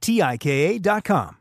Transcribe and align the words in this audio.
T-I-K-A 0.00 0.78
dot 0.78 1.04
com. 1.04 1.36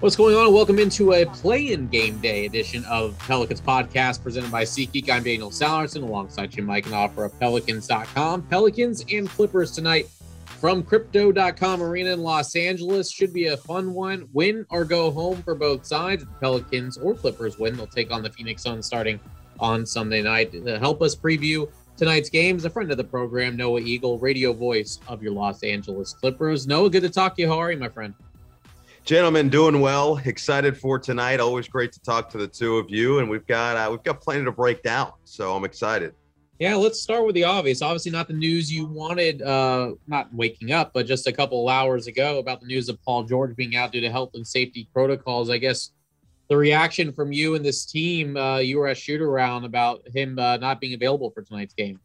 What's 0.00 0.16
going 0.16 0.34
on? 0.34 0.54
Welcome 0.54 0.78
into 0.78 1.12
a 1.12 1.26
play-in 1.26 1.86
game 1.88 2.16
day 2.20 2.46
edition 2.46 2.86
of 2.86 3.18
Pelicans 3.18 3.60
podcast 3.60 4.22
presented 4.22 4.50
by 4.50 4.64
SeatGeek. 4.64 5.10
I'm 5.10 5.22
Daniel 5.22 5.50
Sallerson 5.50 6.02
alongside 6.02 6.52
Jim 6.52 6.66
Eichenhofer 6.68 7.26
of 7.26 7.38
Pelicans.com. 7.38 8.44
Pelicans 8.44 9.04
and 9.12 9.28
Clippers 9.28 9.72
tonight 9.72 10.08
from 10.46 10.82
Crypto.com 10.82 11.82
Arena 11.82 12.14
in 12.14 12.22
Los 12.22 12.56
Angeles. 12.56 13.12
Should 13.12 13.34
be 13.34 13.48
a 13.48 13.58
fun 13.58 13.92
one. 13.92 14.26
Win 14.32 14.64
or 14.70 14.86
go 14.86 15.10
home 15.10 15.42
for 15.42 15.54
both 15.54 15.84
sides. 15.84 16.24
The 16.24 16.30
Pelicans 16.40 16.96
or 16.96 17.14
Clippers 17.14 17.58
win, 17.58 17.76
they'll 17.76 17.86
take 17.86 18.10
on 18.10 18.22
the 18.22 18.30
Phoenix 18.30 18.62
Suns 18.62 18.86
starting 18.86 19.20
on 19.58 19.84
Sunday 19.84 20.22
night. 20.22 20.52
To 20.52 20.78
help 20.78 21.02
us 21.02 21.14
preview 21.14 21.70
tonight's 22.00 22.30
games, 22.30 22.64
a 22.64 22.70
friend 22.70 22.90
of 22.90 22.96
the 22.96 23.04
program, 23.04 23.58
Noah 23.58 23.80
Eagle, 23.80 24.18
radio 24.18 24.54
voice 24.54 24.98
of 25.06 25.22
your 25.22 25.32
Los 25.32 25.62
Angeles 25.62 26.14
Clippers. 26.14 26.66
Noah, 26.66 26.88
good 26.88 27.02
to 27.02 27.10
talk 27.10 27.36
to 27.36 27.42
you. 27.42 27.48
How 27.48 27.58
are 27.58 27.70
you, 27.70 27.78
my 27.78 27.90
friend? 27.90 28.14
Gentlemen, 29.04 29.50
doing 29.50 29.82
well. 29.82 30.16
Excited 30.24 30.78
for 30.78 30.98
tonight. 30.98 31.40
Always 31.40 31.68
great 31.68 31.92
to 31.92 32.00
talk 32.00 32.30
to 32.30 32.38
the 32.38 32.48
two 32.48 32.78
of 32.78 32.88
you, 32.88 33.18
and 33.18 33.28
we've 33.28 33.46
got 33.46 33.76
uh, 33.76 33.90
we've 33.90 34.02
got 34.02 34.18
plenty 34.18 34.46
to 34.46 34.52
break 34.52 34.82
down. 34.82 35.12
So 35.24 35.54
I'm 35.54 35.64
excited. 35.64 36.14
Yeah, 36.58 36.74
let's 36.76 37.00
start 37.00 37.26
with 37.26 37.34
the 37.34 37.44
obvious. 37.44 37.82
Obviously, 37.82 38.12
not 38.12 38.28
the 38.28 38.34
news 38.34 38.72
you 38.72 38.86
wanted, 38.86 39.42
uh, 39.42 39.92
not 40.06 40.32
waking 40.32 40.72
up, 40.72 40.92
but 40.94 41.06
just 41.06 41.26
a 41.26 41.32
couple 41.32 41.68
of 41.68 41.70
hours 41.70 42.06
ago 42.06 42.38
about 42.38 42.62
the 42.62 42.66
news 42.66 42.88
of 42.88 43.02
Paul 43.02 43.24
George 43.24 43.54
being 43.54 43.76
out 43.76 43.92
due 43.92 44.00
to 44.00 44.10
health 44.10 44.30
and 44.32 44.46
safety 44.46 44.88
protocols. 44.94 45.50
I 45.50 45.58
guess 45.58 45.90
the 46.50 46.56
reaction 46.56 47.12
from 47.12 47.32
you 47.32 47.54
and 47.54 47.64
this 47.64 47.86
team, 47.86 48.36
uh, 48.36 48.58
you 48.58 48.78
were 48.78 48.88
at 48.88 48.98
shoot 48.98 49.22
around 49.22 49.64
about 49.64 50.02
him 50.12 50.36
uh, 50.36 50.56
not 50.56 50.80
being 50.80 50.94
available 50.94 51.30
for 51.30 51.42
tonight's 51.42 51.74
game. 51.74 51.98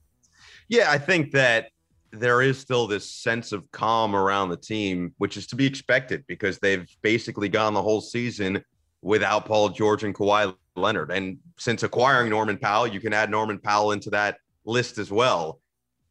Yeah, 0.70 0.92
I 0.92 1.00
think 1.00 1.32
that 1.32 1.70
there 2.12 2.44
is 2.44 2.60
still 2.60 2.86
this 2.86 3.10
sense 3.10 3.52
of 3.52 3.70
calm 3.72 4.16
around 4.16 4.50
the 4.50 4.58
team, 4.58 5.14
which 5.18 5.36
is 5.36 5.48
to 5.48 5.56
be 5.56 5.66
expected 5.66 6.24
because 6.28 6.60
they've 6.60 6.88
basically 7.02 7.50
gone 7.50 7.74
the 7.74 7.82
whole 7.82 8.02
season 8.02 8.64
without 9.02 9.48
Paul 9.48 9.70
George 9.70 10.04
and 10.04 10.14
Kawhi 10.14 10.56
Leonard. 10.76 11.12
And 11.12 11.40
since 11.58 11.82
acquiring 11.82 12.30
Norman 12.30 12.60
Powell, 12.60 12.86
you 12.86 13.00
can 13.00 13.14
add 13.14 13.32
Norman 13.32 13.58
Powell 13.58 13.94
into 13.94 14.12
that 14.12 14.38
list 14.64 15.00
as 15.00 15.12
well. 15.12 15.60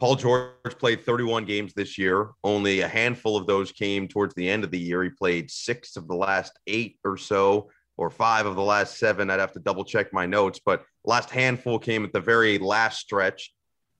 Paul 0.00 0.16
George 0.16 0.76
played 0.80 1.04
31 1.04 1.44
games 1.44 1.72
this 1.72 1.96
year. 1.96 2.30
Only 2.42 2.80
a 2.80 2.88
handful 2.88 3.36
of 3.36 3.46
those 3.46 3.70
came 3.70 4.08
towards 4.08 4.34
the 4.34 4.48
end 4.48 4.64
of 4.64 4.72
the 4.72 4.78
year. 4.78 5.04
He 5.04 5.10
played 5.10 5.52
six 5.52 5.96
of 5.96 6.08
the 6.08 6.16
last 6.16 6.58
eight 6.66 6.98
or 7.04 7.16
so, 7.16 7.70
or 7.96 8.10
five 8.10 8.46
of 8.46 8.56
the 8.56 8.62
last 8.62 8.98
seven. 8.98 9.30
I'd 9.30 9.40
have 9.40 9.52
to 9.52 9.60
double 9.60 9.84
check 9.84 10.12
my 10.12 10.26
notes, 10.26 10.60
but 10.64 10.84
last 11.04 11.30
handful 11.30 11.78
came 11.78 12.04
at 12.04 12.12
the 12.12 12.20
very 12.20 12.58
last 12.58 13.00
stretch. 13.00 13.52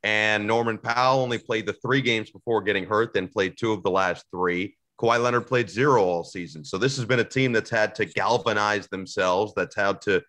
And 0.02 0.46
Norman 0.46 0.78
Powell 0.78 1.20
only 1.20 1.38
played 1.38 1.66
the 1.66 1.72
three 1.72 2.02
games 2.02 2.30
before 2.30 2.62
getting 2.62 2.84
hurt, 2.84 3.14
then 3.14 3.28
played 3.28 3.56
two 3.56 3.72
of 3.72 3.82
the 3.82 3.90
last 3.90 4.24
three. 4.30 4.76
Kawhi 5.00 5.22
Leonard 5.22 5.46
played 5.46 5.70
zero 5.70 6.04
all 6.04 6.24
season. 6.24 6.64
So 6.64 6.78
this 6.78 6.96
has 6.96 7.06
been 7.06 7.20
a 7.20 7.24
team 7.24 7.52
that's 7.52 7.70
had 7.70 7.94
to 7.96 8.04
galvanize 8.04 8.86
themselves, 8.88 9.52
that's 9.56 9.74
had 9.74 10.00
to 10.02 10.22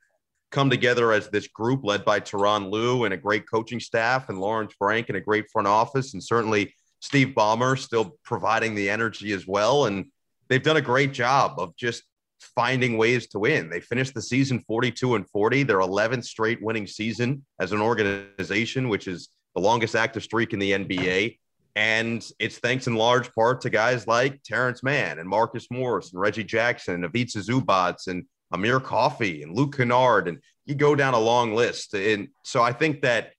come 0.52 0.70
together 0.70 1.12
as 1.12 1.30
this 1.30 1.48
group 1.48 1.84
led 1.84 2.06
by 2.06 2.20
Tyronn 2.20 2.72
Lue 2.72 3.04
and 3.04 3.14
a 3.14 3.18
great 3.18 3.50
coaching 3.50 3.80
staff 3.80 4.30
and 4.30 4.40
Lawrence 4.40 4.74
Frank 4.78 5.10
and 5.10 5.18
a 5.18 5.22
great 5.22 5.50
front 5.52 5.68
office. 5.68 6.14
And 6.14 6.24
certainly 6.24 6.74
Steve 7.02 7.34
Ballmer 7.36 7.78
still 7.78 8.18
providing 8.24 8.74
the 8.74 8.90
energy 8.90 9.34
as 9.34 9.46
well. 9.46 9.86
And 9.86 10.06
they've 10.48 10.64
done 10.64 10.78
a 10.78 10.82
great 10.82 11.12
job 11.12 11.60
of 11.60 11.76
just 11.76 12.04
finding 12.46 12.98
ways 12.98 13.28
to 13.28 13.40
win. 13.40 13.70
They 13.70 13.80
finished 13.80 14.14
the 14.14 14.22
season 14.22 14.60
42 14.68 15.16
and 15.16 15.30
40, 15.30 15.64
their 15.64 15.80
11th 15.80 16.26
straight 16.26 16.62
winning 16.62 16.88
season 16.88 17.46
as 17.60 17.72
an 17.72 17.82
organization, 17.82 18.90
which 18.90 19.08
is 19.08 19.30
the 19.56 19.62
longest 19.62 19.96
active 19.96 20.24
streak 20.24 20.54
in 20.54 20.60
the 20.60 20.72
NBA. 20.72 21.38
And 21.76 22.26
it's 22.40 22.58
thanks 22.58 22.88
in 22.88 22.96
large 22.96 23.34
part 23.34 23.62
to 23.62 23.70
guys 23.70 24.08
like 24.08 24.42
Terrence 24.44 24.82
Mann 24.82 25.20
and 25.20 25.28
Marcus 25.28 25.68
Morris 25.70 26.14
and 26.14 26.22
Reggie 26.22 26.44
Jackson 26.44 26.96
and 26.96 27.06
Ivica 27.06 27.40
Zubac 27.40 28.08
and 28.08 28.26
Amir 28.54 28.80
Coffey 28.80 29.44
and 29.44 29.56
Luke 29.56 29.76
Kennard. 29.76 30.28
And 30.28 30.40
you 30.66 30.76
go 30.76 30.96
down 30.96 31.14
a 31.14 31.20
long 31.20 31.54
list. 31.54 31.94
And 31.94 32.30
so 32.44 32.62
I 32.62 32.72
think 32.72 33.02
that 33.02 33.34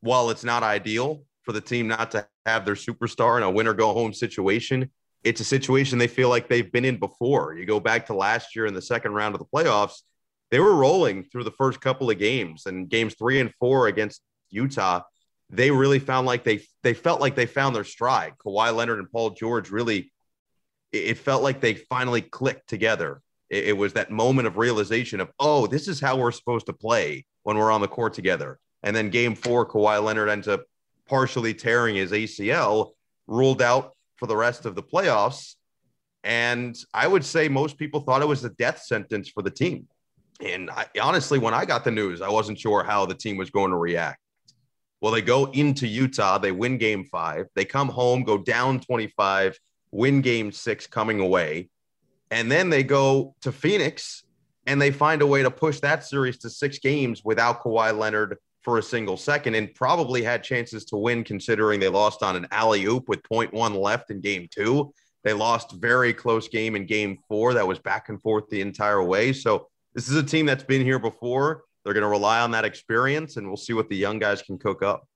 while 0.00 0.30
it's 0.30 0.44
not 0.44 0.62
ideal 0.62 1.24
for 1.42 1.52
the 1.52 1.60
team 1.60 1.88
not 1.88 2.10
to 2.12 2.26
have 2.46 2.64
their 2.64 2.74
superstar 2.74 3.36
in 3.36 3.42
a 3.42 3.50
win 3.50 3.66
or 3.66 3.74
go 3.74 3.92
home 3.92 4.14
situation, 4.14 4.90
it's 5.24 5.40
a 5.40 5.44
situation 5.44 5.98
they 5.98 6.06
feel 6.06 6.28
like 6.28 6.48
they've 6.48 6.70
been 6.70 6.84
in 6.84 6.98
before. 6.98 7.54
You 7.54 7.66
go 7.66 7.80
back 7.80 8.06
to 8.06 8.14
last 8.14 8.54
year 8.54 8.66
in 8.66 8.74
the 8.74 8.82
second 8.82 9.12
round 9.12 9.34
of 9.34 9.40
the 9.40 9.46
playoffs, 9.46 10.02
they 10.50 10.60
were 10.60 10.74
rolling 10.74 11.24
through 11.24 11.44
the 11.44 11.50
first 11.50 11.80
couple 11.80 12.10
of 12.10 12.18
games 12.18 12.66
and 12.66 12.88
games 12.88 13.14
three 13.14 13.40
and 13.40 13.52
four 13.58 13.86
against 13.88 14.22
Utah 14.50 15.00
they 15.50 15.70
really 15.70 15.98
found 15.98 16.26
like 16.26 16.44
they 16.44 16.62
they 16.82 16.94
felt 16.94 17.20
like 17.20 17.34
they 17.34 17.46
found 17.46 17.76
their 17.76 17.84
stride. 17.84 18.34
Kawhi 18.44 18.74
Leonard 18.74 18.98
and 18.98 19.10
Paul 19.10 19.30
George 19.30 19.70
really, 19.70 20.12
it, 20.92 21.18
felt 21.18 21.42
like 21.42 21.60
they 21.60 21.74
finally 21.74 22.22
clicked 22.22 22.68
together. 22.68 23.20
It, 23.50 23.68
it, 23.68 23.76
was 23.76 23.92
that 23.92 24.10
moment 24.10 24.46
of 24.46 24.56
realization 24.56 25.20
of, 25.20 25.30
oh, 25.38 25.66
this 25.66 25.88
is 25.88 26.00
how 26.00 26.16
we're 26.16 26.32
supposed 26.32 26.66
to 26.66 26.72
play 26.72 27.26
when 27.42 27.56
we're 27.56 27.70
on 27.70 27.80
the 27.80 27.88
court 27.88 28.14
together. 28.14 28.58
And 28.82 28.94
then 28.94 29.10
game 29.10 29.34
four, 29.34 29.66
Kawhi 29.66 30.02
Leonard 30.02 30.28
ends 30.28 30.48
up 30.48 30.64
partially 31.08 31.54
tearing 31.54 31.96
his 31.96 32.12
ACL, 32.12 32.92
ruled 33.26 33.62
out 33.62 33.93
for 34.16 34.26
the 34.26 34.36
rest 34.36 34.66
of 34.66 34.74
the 34.74 34.82
playoffs. 34.82 35.54
And 36.22 36.76
I 36.92 37.06
would 37.06 37.24
say 37.24 37.48
most 37.48 37.76
people 37.76 38.00
thought 38.00 38.22
it 38.22 38.28
was 38.28 38.44
a 38.44 38.50
death 38.50 38.82
sentence 38.82 39.28
for 39.28 39.42
the 39.42 39.50
team. 39.50 39.86
And 40.44 40.70
I, 40.70 40.86
honestly, 41.00 41.38
when 41.38 41.54
I 41.54 41.64
got 41.64 41.84
the 41.84 41.90
news, 41.90 42.22
I 42.22 42.28
wasn't 42.28 42.58
sure 42.58 42.82
how 42.82 43.06
the 43.06 43.14
team 43.14 43.36
was 43.36 43.50
going 43.50 43.70
to 43.70 43.76
react. 43.76 44.20
Well, 45.00 45.12
they 45.12 45.22
go 45.22 45.50
into 45.50 45.86
Utah, 45.86 46.38
they 46.38 46.50
win 46.50 46.78
game 46.78 47.04
five, 47.04 47.46
they 47.54 47.66
come 47.66 47.88
home, 47.88 48.24
go 48.24 48.38
down 48.38 48.80
25, 48.80 49.58
win 49.90 50.22
game 50.22 50.50
six 50.50 50.86
coming 50.86 51.20
away. 51.20 51.68
And 52.30 52.50
then 52.50 52.70
they 52.70 52.82
go 52.82 53.34
to 53.42 53.52
Phoenix 53.52 54.24
and 54.66 54.80
they 54.80 54.90
find 54.90 55.20
a 55.20 55.26
way 55.26 55.42
to 55.42 55.50
push 55.50 55.80
that 55.80 56.04
series 56.04 56.38
to 56.38 56.50
six 56.50 56.78
games 56.78 57.22
without 57.22 57.62
Kawhi 57.62 57.96
Leonard 57.96 58.38
for 58.64 58.78
a 58.78 58.82
single 58.82 59.16
second 59.16 59.54
and 59.54 59.74
probably 59.74 60.22
had 60.22 60.42
chances 60.42 60.84
to 60.86 60.96
win 60.96 61.22
considering 61.22 61.78
they 61.78 61.88
lost 61.88 62.22
on 62.22 62.34
an 62.34 62.48
alley 62.50 62.86
oop 62.86 63.08
with 63.08 63.22
0.1 63.22 63.76
left 63.76 64.10
in 64.10 64.20
game 64.20 64.48
two. 64.50 64.92
They 65.22 65.34
lost 65.34 65.72
very 65.72 66.12
close 66.12 66.48
game 66.48 66.74
in 66.74 66.86
game 66.86 67.18
four 67.28 67.54
that 67.54 67.66
was 67.66 67.78
back 67.78 68.08
and 68.08 68.20
forth 68.20 68.48
the 68.48 68.62
entire 68.62 69.02
way. 69.02 69.32
So 69.32 69.68
this 69.94 70.08
is 70.08 70.16
a 70.16 70.22
team 70.22 70.46
that's 70.46 70.64
been 70.64 70.82
here 70.82 70.98
before. 70.98 71.64
They're 71.84 71.94
going 71.94 72.02
to 72.02 72.08
rely 72.08 72.40
on 72.40 72.50
that 72.52 72.64
experience, 72.64 73.36
and 73.36 73.46
we'll 73.46 73.56
see 73.58 73.74
what 73.74 73.90
the 73.90 73.96
young 73.96 74.18
guys 74.18 74.40
can 74.40 74.58
cook 74.58 74.82
up. 74.82 75.06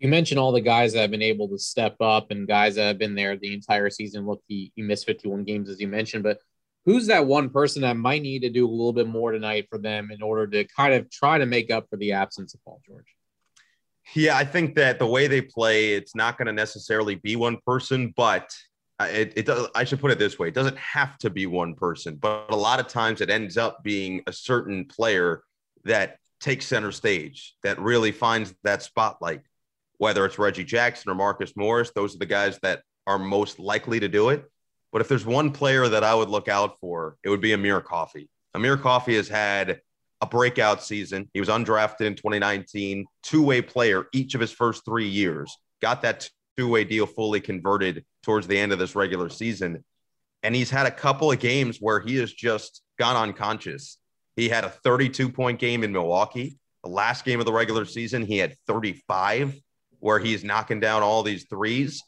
You 0.00 0.08
mentioned 0.08 0.40
all 0.40 0.50
the 0.50 0.60
guys 0.60 0.92
that 0.92 1.00
have 1.00 1.10
been 1.12 1.22
able 1.22 1.48
to 1.48 1.58
step 1.58 1.96
up 2.00 2.32
and 2.32 2.48
guys 2.48 2.74
that 2.74 2.82
have 2.82 2.98
been 2.98 3.14
there 3.14 3.36
the 3.36 3.54
entire 3.54 3.88
season. 3.90 4.26
Look, 4.26 4.42
he 4.48 4.72
missed 4.76 5.06
51 5.06 5.44
games, 5.44 5.70
as 5.70 5.80
you 5.80 5.86
mentioned, 5.86 6.24
but 6.24 6.38
who's 6.84 7.06
that 7.06 7.26
one 7.26 7.50
person 7.50 7.82
that 7.82 7.96
might 7.96 8.22
need 8.22 8.40
to 8.40 8.50
do 8.50 8.66
a 8.66 8.70
little 8.70 8.92
bit 8.92 9.06
more 9.06 9.32
tonight 9.32 9.66
for 9.70 9.78
them 9.78 10.10
in 10.10 10.22
order 10.22 10.46
to 10.46 10.64
kind 10.64 10.94
of 10.94 11.10
try 11.10 11.38
to 11.38 11.46
make 11.46 11.70
up 11.70 11.88
for 11.88 11.96
the 11.96 12.12
absence 12.12 12.54
of 12.54 12.64
Paul 12.64 12.80
George? 12.86 13.06
Yeah, 14.14 14.36
I 14.36 14.44
think 14.44 14.74
that 14.74 14.98
the 14.98 15.06
way 15.06 15.26
they 15.26 15.40
play, 15.40 15.94
it's 15.94 16.14
not 16.14 16.36
going 16.36 16.46
to 16.46 16.52
necessarily 16.52 17.14
be 17.14 17.36
one 17.36 17.58
person, 17.66 18.12
but 18.16 18.54
uh, 19.00 19.08
it, 19.10 19.32
it 19.36 19.46
does. 19.46 19.68
I 19.74 19.84
should 19.84 20.00
put 20.00 20.10
it 20.10 20.18
this 20.18 20.38
way: 20.38 20.48
it 20.48 20.54
doesn't 20.54 20.78
have 20.78 21.16
to 21.18 21.30
be 21.30 21.46
one 21.46 21.74
person, 21.74 22.16
but 22.16 22.50
a 22.50 22.56
lot 22.56 22.80
of 22.80 22.86
times 22.86 23.20
it 23.20 23.30
ends 23.30 23.56
up 23.56 23.82
being 23.82 24.22
a 24.26 24.32
certain 24.32 24.84
player 24.84 25.42
that 25.84 26.18
takes 26.40 26.66
center 26.66 26.92
stage, 26.92 27.56
that 27.62 27.80
really 27.80 28.12
finds 28.12 28.54
that 28.62 28.82
spotlight. 28.82 29.40
Whether 29.98 30.24
it's 30.26 30.38
Reggie 30.38 30.64
Jackson 30.64 31.10
or 31.10 31.14
Marcus 31.14 31.56
Morris, 31.56 31.90
those 31.94 32.14
are 32.14 32.18
the 32.18 32.26
guys 32.26 32.58
that 32.62 32.82
are 33.06 33.18
most 33.18 33.58
likely 33.58 33.98
to 34.00 34.08
do 34.08 34.28
it. 34.28 34.44
But 34.94 35.00
if 35.00 35.08
there's 35.08 35.26
one 35.26 35.50
player 35.50 35.88
that 35.88 36.04
I 36.04 36.14
would 36.14 36.28
look 36.28 36.46
out 36.46 36.78
for, 36.78 37.16
it 37.24 37.28
would 37.28 37.40
be 37.40 37.52
Amir 37.52 37.80
Coffey. 37.80 38.28
Amir 38.54 38.76
Coffey 38.76 39.16
has 39.16 39.26
had 39.26 39.80
a 40.20 40.26
breakout 40.26 40.84
season. 40.84 41.28
He 41.34 41.40
was 41.40 41.48
undrafted 41.48 42.02
in 42.02 42.14
2019, 42.14 43.04
two 43.24 43.42
way 43.42 43.60
player 43.60 44.06
each 44.12 44.36
of 44.36 44.40
his 44.40 44.52
first 44.52 44.84
three 44.84 45.08
years. 45.08 45.52
Got 45.82 46.02
that 46.02 46.30
two 46.56 46.68
way 46.68 46.84
deal 46.84 47.06
fully 47.06 47.40
converted 47.40 48.04
towards 48.22 48.46
the 48.46 48.56
end 48.56 48.70
of 48.70 48.78
this 48.78 48.94
regular 48.94 49.28
season. 49.30 49.84
And 50.44 50.54
he's 50.54 50.70
had 50.70 50.86
a 50.86 50.92
couple 50.92 51.32
of 51.32 51.40
games 51.40 51.78
where 51.80 51.98
he 51.98 52.14
has 52.18 52.32
just 52.32 52.80
gone 52.96 53.16
unconscious. 53.16 53.98
He 54.36 54.48
had 54.48 54.62
a 54.62 54.70
32 54.70 55.28
point 55.28 55.58
game 55.58 55.82
in 55.82 55.90
Milwaukee. 55.90 56.56
The 56.84 56.90
last 56.90 57.24
game 57.24 57.40
of 57.40 57.46
the 57.46 57.52
regular 57.52 57.84
season, 57.84 58.24
he 58.24 58.38
had 58.38 58.56
35, 58.68 59.60
where 59.98 60.20
he's 60.20 60.44
knocking 60.44 60.78
down 60.78 61.02
all 61.02 61.24
these 61.24 61.46
threes. 61.48 62.00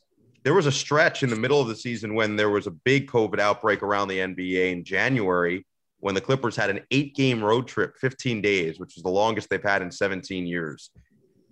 There 0.47 0.55
was 0.55 0.67
a 0.67 0.71
stretch 0.71 1.25
in 1.25 1.29
the 1.29 1.35
middle 1.35 1.61
of 1.61 1.67
the 1.67 1.75
season 1.75 2.15
when 2.15 2.37
there 2.37 2.51
was 2.51 2.69
a 2.69 2.71
big 2.71 3.11
COVID 3.11 3.41
outbreak 3.41 3.83
around 3.83 4.07
the 4.07 4.19
NBA 4.19 4.71
in 4.71 4.85
January 4.85 5.67
when 5.99 6.15
the 6.15 6.21
Clippers 6.21 6.55
had 6.55 6.71
an 6.71 6.83
eight 6.93 7.17
game 7.17 7.43
road 7.43 7.67
trip, 7.67 7.97
15 7.97 8.43
days, 8.43 8.79
which 8.79 8.95
was 8.95 9.03
the 9.03 9.11
longest 9.11 9.51
they've 9.51 9.61
had 9.61 9.83
in 9.83 9.91
17 9.91 10.47
years. 10.47 10.91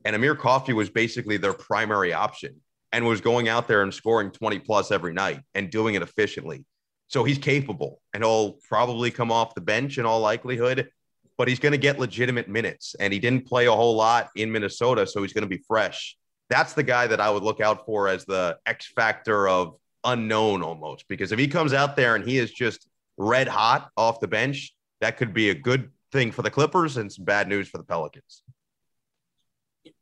And 0.04 0.14
Amir 0.14 0.36
Coffey 0.36 0.74
was 0.74 0.90
basically 0.90 1.38
their 1.38 1.54
primary 1.54 2.12
option 2.12 2.60
and 2.92 3.04
was 3.04 3.20
going 3.20 3.48
out 3.48 3.66
there 3.66 3.82
and 3.82 3.92
scoring 3.92 4.30
20 4.30 4.60
plus 4.60 4.92
every 4.92 5.12
night 5.12 5.40
and 5.56 5.70
doing 5.70 5.96
it 5.96 6.02
efficiently. 6.02 6.64
So 7.08 7.24
he's 7.24 7.38
capable 7.38 8.00
and 8.12 8.22
he'll 8.22 8.58
probably 8.68 9.10
come 9.10 9.32
off 9.32 9.56
the 9.56 9.60
bench 9.60 9.98
in 9.98 10.06
all 10.06 10.20
likelihood, 10.20 10.88
but 11.36 11.48
he's 11.48 11.58
going 11.58 11.72
to 11.72 11.78
get 11.78 11.98
legitimate 11.98 12.48
minutes. 12.48 12.94
And 13.00 13.12
he 13.12 13.18
didn't 13.18 13.48
play 13.48 13.66
a 13.66 13.72
whole 13.72 13.96
lot 13.96 14.30
in 14.36 14.52
Minnesota, 14.52 15.04
so 15.04 15.20
he's 15.22 15.32
going 15.32 15.42
to 15.42 15.48
be 15.48 15.64
fresh. 15.66 16.16
That's 16.50 16.74
the 16.74 16.82
guy 16.82 17.06
that 17.06 17.20
I 17.20 17.30
would 17.30 17.42
look 17.42 17.60
out 17.60 17.86
for 17.86 18.08
as 18.08 18.24
the 18.24 18.58
X 18.66 18.92
factor 18.94 19.48
of 19.48 19.76
unknown 20.04 20.62
almost, 20.62 21.06
because 21.08 21.32
if 21.32 21.38
he 21.38 21.48
comes 21.48 21.72
out 21.72 21.96
there 21.96 22.14
and 22.14 22.26
he 22.26 22.38
is 22.38 22.52
just 22.52 22.88
red 23.16 23.48
hot 23.48 23.90
off 23.96 24.20
the 24.20 24.28
bench, 24.28 24.74
that 25.00 25.16
could 25.16 25.32
be 25.32 25.50
a 25.50 25.54
good 25.54 25.90
thing 26.12 26.30
for 26.30 26.42
the 26.42 26.50
Clippers 26.50 26.96
and 26.96 27.10
some 27.10 27.24
bad 27.24 27.48
news 27.48 27.68
for 27.68 27.78
the 27.78 27.84
Pelicans 27.84 28.42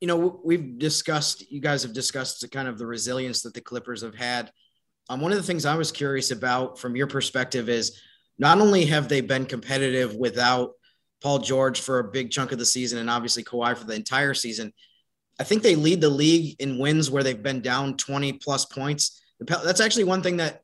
you 0.01 0.09
know, 0.09 0.41
we've 0.45 0.79
discussed, 0.79 1.51
you 1.51 1.61
guys 1.61 1.83
have 1.83 1.93
discussed 1.93 2.41
the 2.41 2.49
kind 2.49 2.69
of 2.69 2.79
the 2.79 2.87
resilience 2.87 3.43
that 3.43 3.55
the 3.55 3.61
Clippers 3.61 4.03
have 4.03 4.15
had. 4.15 4.51
Um, 5.09 5.21
one 5.21 5.33
of 5.33 5.39
the 5.39 5.45
things 5.45 5.67
I 5.67 5.77
was 5.77 5.93
curious 5.93 6.31
about 6.31 6.79
from 6.79 6.97
your 6.97 7.07
perspective 7.07 7.69
is 7.69 8.01
not 8.39 8.61
only 8.61 8.87
have 8.87 9.09
they 9.09 9.21
been 9.21 9.47
competitive 9.47 10.15
without 10.17 10.73
Paul 11.23 11.39
George 11.39 11.81
for 11.81 11.99
a 11.99 12.11
big 12.11 12.31
chunk 12.31 12.53
of 12.53 12.59
the 12.59 12.67
season 12.67 12.99
and 12.99 13.11
obviously 13.11 13.45
Kawhi 13.45 13.77
for 13.77 13.85
the 13.85 13.95
entire 13.95 14.35
season, 14.35 14.73
I 15.41 15.45
think 15.45 15.63
they 15.63 15.75
lead 15.75 16.01
the 16.01 16.11
league 16.11 16.57
in 16.61 16.79
wins 16.79 17.11
where 17.11 17.23
they've 17.23 17.43
been 17.43 17.61
down 17.61 17.97
20 17.97 18.35
plus 18.35 18.65
points. 18.65 19.23
That's 19.41 19.81
actually 19.81 20.05
one 20.05 20.23
thing 20.23 20.37
that, 20.37 20.63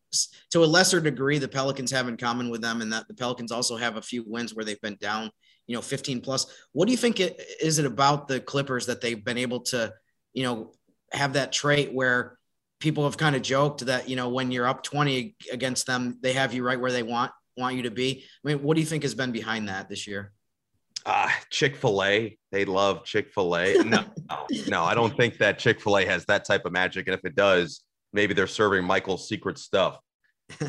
to 0.50 0.62
a 0.62 0.66
lesser 0.66 1.00
degree, 1.00 1.38
the 1.38 1.48
Pelicans 1.48 1.90
have 1.90 2.06
in 2.06 2.16
common 2.16 2.48
with 2.48 2.60
them, 2.60 2.80
and 2.80 2.92
that 2.92 3.08
the 3.08 3.14
Pelicans 3.14 3.50
also 3.50 3.76
have 3.76 3.96
a 3.96 4.02
few 4.02 4.24
wins 4.26 4.54
where 4.54 4.64
they've 4.64 4.80
been 4.80 4.98
down 5.00 5.30
you 5.68 5.76
know 5.76 5.82
15 5.82 6.20
plus. 6.20 6.46
What 6.72 6.86
do 6.86 6.92
you 6.92 6.98
think 6.98 7.20
it 7.20 7.40
is 7.60 7.78
it 7.78 7.86
about 7.86 8.26
the 8.26 8.40
clippers 8.40 8.86
that 8.86 9.00
they've 9.00 9.24
been 9.24 9.38
able 9.38 9.60
to 9.60 9.94
you 10.32 10.42
know 10.42 10.72
have 11.12 11.34
that 11.34 11.52
trait 11.52 11.92
where 11.92 12.36
people 12.80 13.04
have 13.04 13.16
kind 13.16 13.36
of 13.36 13.42
joked 13.42 13.86
that 13.86 14.08
you 14.08 14.16
know 14.16 14.30
when 14.30 14.50
you're 14.50 14.66
up 14.66 14.82
20 14.82 15.36
against 15.52 15.86
them 15.86 16.18
they 16.20 16.32
have 16.32 16.52
you 16.52 16.64
right 16.64 16.80
where 16.80 16.92
they 16.92 17.04
want 17.04 17.30
want 17.56 17.76
you 17.76 17.82
to 17.82 17.90
be? 17.90 18.24
I 18.44 18.48
mean 18.48 18.62
what 18.62 18.74
do 18.74 18.80
you 18.80 18.86
think 18.86 19.04
has 19.04 19.14
been 19.14 19.30
behind 19.30 19.68
that 19.68 19.88
this 19.88 20.06
year 20.06 20.32
uh, 21.06 21.28
chick-fil-a 21.50 22.36
they 22.52 22.64
love 22.64 23.04
chick-fil-a 23.04 23.82
no 23.84 24.04
no 24.68 24.82
i 24.82 24.94
don't 24.94 25.16
think 25.16 25.38
that 25.38 25.58
chick-fil-a 25.58 26.04
has 26.04 26.24
that 26.26 26.44
type 26.44 26.64
of 26.64 26.72
magic 26.72 27.06
and 27.06 27.14
if 27.14 27.24
it 27.24 27.34
does 27.34 27.82
maybe 28.12 28.34
they're 28.34 28.46
serving 28.46 28.84
michael's 28.84 29.28
secret 29.28 29.58
stuff 29.58 29.98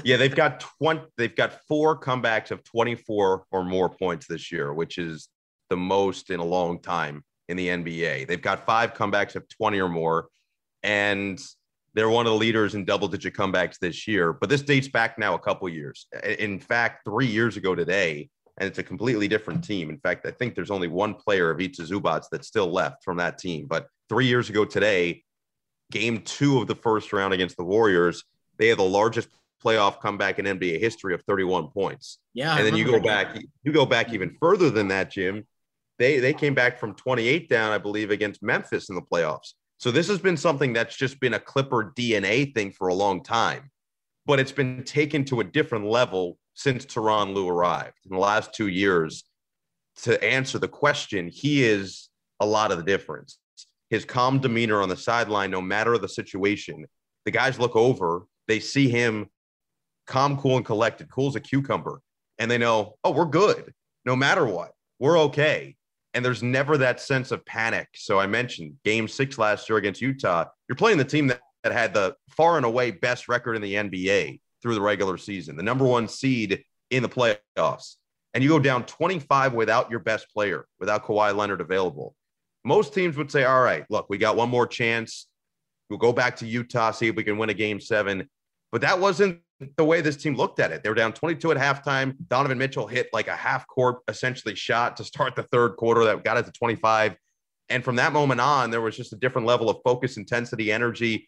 yeah, 0.03 0.17
they've 0.17 0.35
got 0.35 0.59
20 0.59 1.01
they've 1.17 1.35
got 1.35 1.61
four 1.67 1.99
comebacks 1.99 2.51
of 2.51 2.63
24 2.63 3.45
or 3.51 3.63
more 3.63 3.89
points 3.89 4.27
this 4.27 4.51
year, 4.51 4.73
which 4.73 4.97
is 4.97 5.29
the 5.69 5.77
most 5.77 6.29
in 6.29 6.39
a 6.39 6.45
long 6.45 6.81
time 6.81 7.23
in 7.47 7.57
the 7.57 7.67
NBA. 7.67 8.27
They've 8.27 8.41
got 8.41 8.65
five 8.65 8.93
comebacks 8.93 9.35
of 9.35 9.47
20 9.49 9.79
or 9.79 9.89
more 9.89 10.27
and 10.83 11.39
they're 11.93 12.09
one 12.09 12.27
of 12.27 12.33
the 12.33 12.37
leaders 12.37 12.75
in 12.75 12.85
double 12.85 13.07
digit 13.07 13.33
comebacks 13.33 13.79
this 13.79 14.07
year, 14.07 14.31
but 14.31 14.47
this 14.49 14.61
dates 14.61 14.87
back 14.87 15.17
now 15.17 15.33
a 15.33 15.39
couple 15.39 15.67
years. 15.67 16.07
In 16.37 16.59
fact, 16.59 17.03
3 17.05 17.25
years 17.25 17.57
ago 17.57 17.73
today, 17.73 18.29
and 18.59 18.67
it's 18.67 18.77
a 18.77 18.83
completely 18.83 19.27
different 19.27 19.63
team. 19.63 19.89
In 19.89 19.97
fact, 19.97 20.25
I 20.25 20.31
think 20.31 20.53
there's 20.53 20.71
only 20.71 20.87
one 20.87 21.15
player 21.15 21.49
of 21.49 21.59
Ivica 21.59 21.83
Zubac 21.83 22.25
that's 22.31 22.47
still 22.47 22.71
left 22.71 23.03
from 23.03 23.17
that 23.17 23.37
team, 23.37 23.67
but 23.67 23.87
3 24.09 24.25
years 24.25 24.49
ago 24.49 24.65
today, 24.65 25.23
game 25.91 26.21
2 26.21 26.59
of 26.59 26.67
the 26.67 26.75
first 26.75 27.13
round 27.13 27.33
against 27.33 27.57
the 27.57 27.63
Warriors, 27.63 28.23
they 28.57 28.67
had 28.67 28.77
the 28.77 28.83
largest 28.83 29.29
playoff 29.63 29.99
comeback 29.99 30.39
in 30.39 30.45
NBA 30.45 30.79
history 30.79 31.13
of 31.13 31.21
31 31.23 31.69
points. 31.69 32.19
Yeah. 32.33 32.55
And 32.57 32.65
then 32.65 32.75
you 32.75 32.85
go 32.85 32.99
back, 32.99 33.37
you 33.63 33.71
go 33.71 33.85
back 33.85 34.13
even 34.13 34.35
further 34.39 34.69
than 34.69 34.89
that, 34.89 35.11
Jim. 35.11 35.45
They 35.97 36.19
they 36.19 36.33
came 36.33 36.53
back 36.53 36.79
from 36.79 36.95
28 36.95 37.49
down, 37.49 37.71
I 37.71 37.77
believe, 37.77 38.09
against 38.09 38.41
Memphis 38.41 38.89
in 38.89 38.95
the 38.95 39.01
playoffs. 39.01 39.53
So 39.77 39.91
this 39.91 40.07
has 40.07 40.19
been 40.19 40.37
something 40.37 40.73
that's 40.73 40.95
just 40.95 41.19
been 41.19 41.33
a 41.33 41.39
Clipper 41.39 41.93
DNA 41.97 42.53
thing 42.53 42.71
for 42.71 42.87
a 42.87 42.93
long 42.93 43.21
time, 43.21 43.69
but 44.25 44.39
it's 44.39 44.51
been 44.51 44.83
taken 44.83 45.25
to 45.25 45.41
a 45.41 45.43
different 45.43 45.85
level 45.85 46.37
since 46.59 46.85
Tyronn 46.85 47.33
Lue 47.33 47.47
arrived 47.47 47.95
in 48.03 48.13
the 48.13 48.21
last 48.21 48.53
two 48.53 48.67
years. 48.67 49.23
To 50.03 50.21
answer 50.21 50.59
the 50.59 50.67
question, 50.67 51.29
he 51.29 51.63
is 51.63 52.09
a 52.41 52.45
lot 52.45 52.73
of 52.73 52.77
the 52.77 52.83
difference. 52.83 53.37
His 53.89 54.03
calm 54.03 54.39
demeanor 54.39 54.81
on 54.81 54.89
the 54.89 54.97
sideline, 54.97 55.51
no 55.51 55.61
matter 55.61 55.97
the 55.97 56.09
situation, 56.09 56.85
the 57.23 57.31
guys 57.31 57.59
look 57.59 57.77
over, 57.77 58.25
they 58.49 58.59
see 58.59 58.89
him 58.89 59.27
calm, 60.05 60.35
cool, 60.35 60.57
and 60.57 60.65
collected, 60.65 61.09
cool 61.09 61.29
as 61.29 61.37
a 61.37 61.39
cucumber. 61.39 62.01
And 62.39 62.51
they 62.51 62.57
know, 62.57 62.95
oh, 63.05 63.11
we're 63.11 63.25
good 63.25 63.73
no 64.03 64.17
matter 64.17 64.45
what. 64.45 64.71
We're 64.99 65.19
okay. 65.19 65.77
And 66.13 66.25
there's 66.25 66.43
never 66.43 66.77
that 66.77 66.99
sense 66.99 67.31
of 67.31 67.45
panic. 67.45 67.87
So 67.95 68.19
I 68.19 68.27
mentioned 68.27 68.73
game 68.83 69.07
six 69.07 69.37
last 69.37 69.69
year 69.69 69.77
against 69.77 70.01
Utah. 70.01 70.45
You're 70.67 70.75
playing 70.75 70.97
the 70.97 71.05
team 71.05 71.27
that, 71.27 71.39
that 71.63 71.71
had 71.71 71.93
the 71.93 72.15
far 72.31 72.57
and 72.57 72.65
away 72.65 72.91
best 72.91 73.29
record 73.29 73.55
in 73.55 73.61
the 73.61 73.75
NBA 73.75 74.41
through 74.61 74.75
the 74.75 74.81
regular 74.81 75.17
season, 75.17 75.55
the 75.55 75.63
number 75.63 75.85
one 75.85 76.07
seed 76.07 76.63
in 76.89 77.03
the 77.03 77.09
playoffs. 77.09 77.95
And 78.33 78.43
you 78.43 78.49
go 78.49 78.59
down 78.59 78.85
25 78.85 79.53
without 79.53 79.89
your 79.89 79.99
best 79.99 80.27
player, 80.31 80.65
without 80.79 81.03
Kawhi 81.03 81.35
Leonard 81.35 81.61
available. 81.61 82.15
Most 82.63 82.93
teams 82.93 83.17
would 83.17 83.31
say, 83.31 83.45
all 83.45 83.61
right, 83.61 83.85
look, 83.89 84.07
we 84.09 84.17
got 84.17 84.35
one 84.35 84.49
more 84.49 84.67
chance. 84.67 85.27
We'll 85.89 85.97
go 85.99 86.13
back 86.13 86.35
to 86.37 86.45
Utah, 86.45 86.91
see 86.91 87.07
if 87.07 87.15
we 87.15 87.23
can 87.23 87.37
win 87.37 87.49
a 87.49 87.53
game 87.53 87.79
seven. 87.79 88.29
But 88.71 88.81
that 88.81 88.99
wasn't 88.99 89.39
the 89.77 89.83
way 89.83 90.01
this 90.01 90.17
team 90.17 90.35
looked 90.35 90.59
at 90.59 90.71
it. 90.71 90.83
They 90.83 90.89
were 90.89 90.95
down 90.95 91.13
22 91.13 91.51
at 91.51 91.57
halftime. 91.57 92.15
Donovan 92.27 92.57
Mitchell 92.57 92.87
hit 92.87 93.09
like 93.11 93.27
a 93.27 93.35
half 93.35 93.65
court 93.67 93.97
essentially 94.07 94.55
shot 94.55 94.97
to 94.97 95.03
start 95.03 95.35
the 95.35 95.43
third 95.43 95.75
quarter 95.75 96.03
that 96.05 96.23
got 96.23 96.37
it 96.37 96.45
to 96.45 96.51
25. 96.51 97.15
And 97.69 97.83
from 97.83 97.97
that 97.97 98.13
moment 98.13 98.41
on, 98.41 98.71
there 98.71 98.81
was 98.81 98.95
just 98.95 99.13
a 99.13 99.17
different 99.17 99.47
level 99.47 99.69
of 99.69 99.77
focus, 99.83 100.17
intensity, 100.17 100.71
energy. 100.71 101.27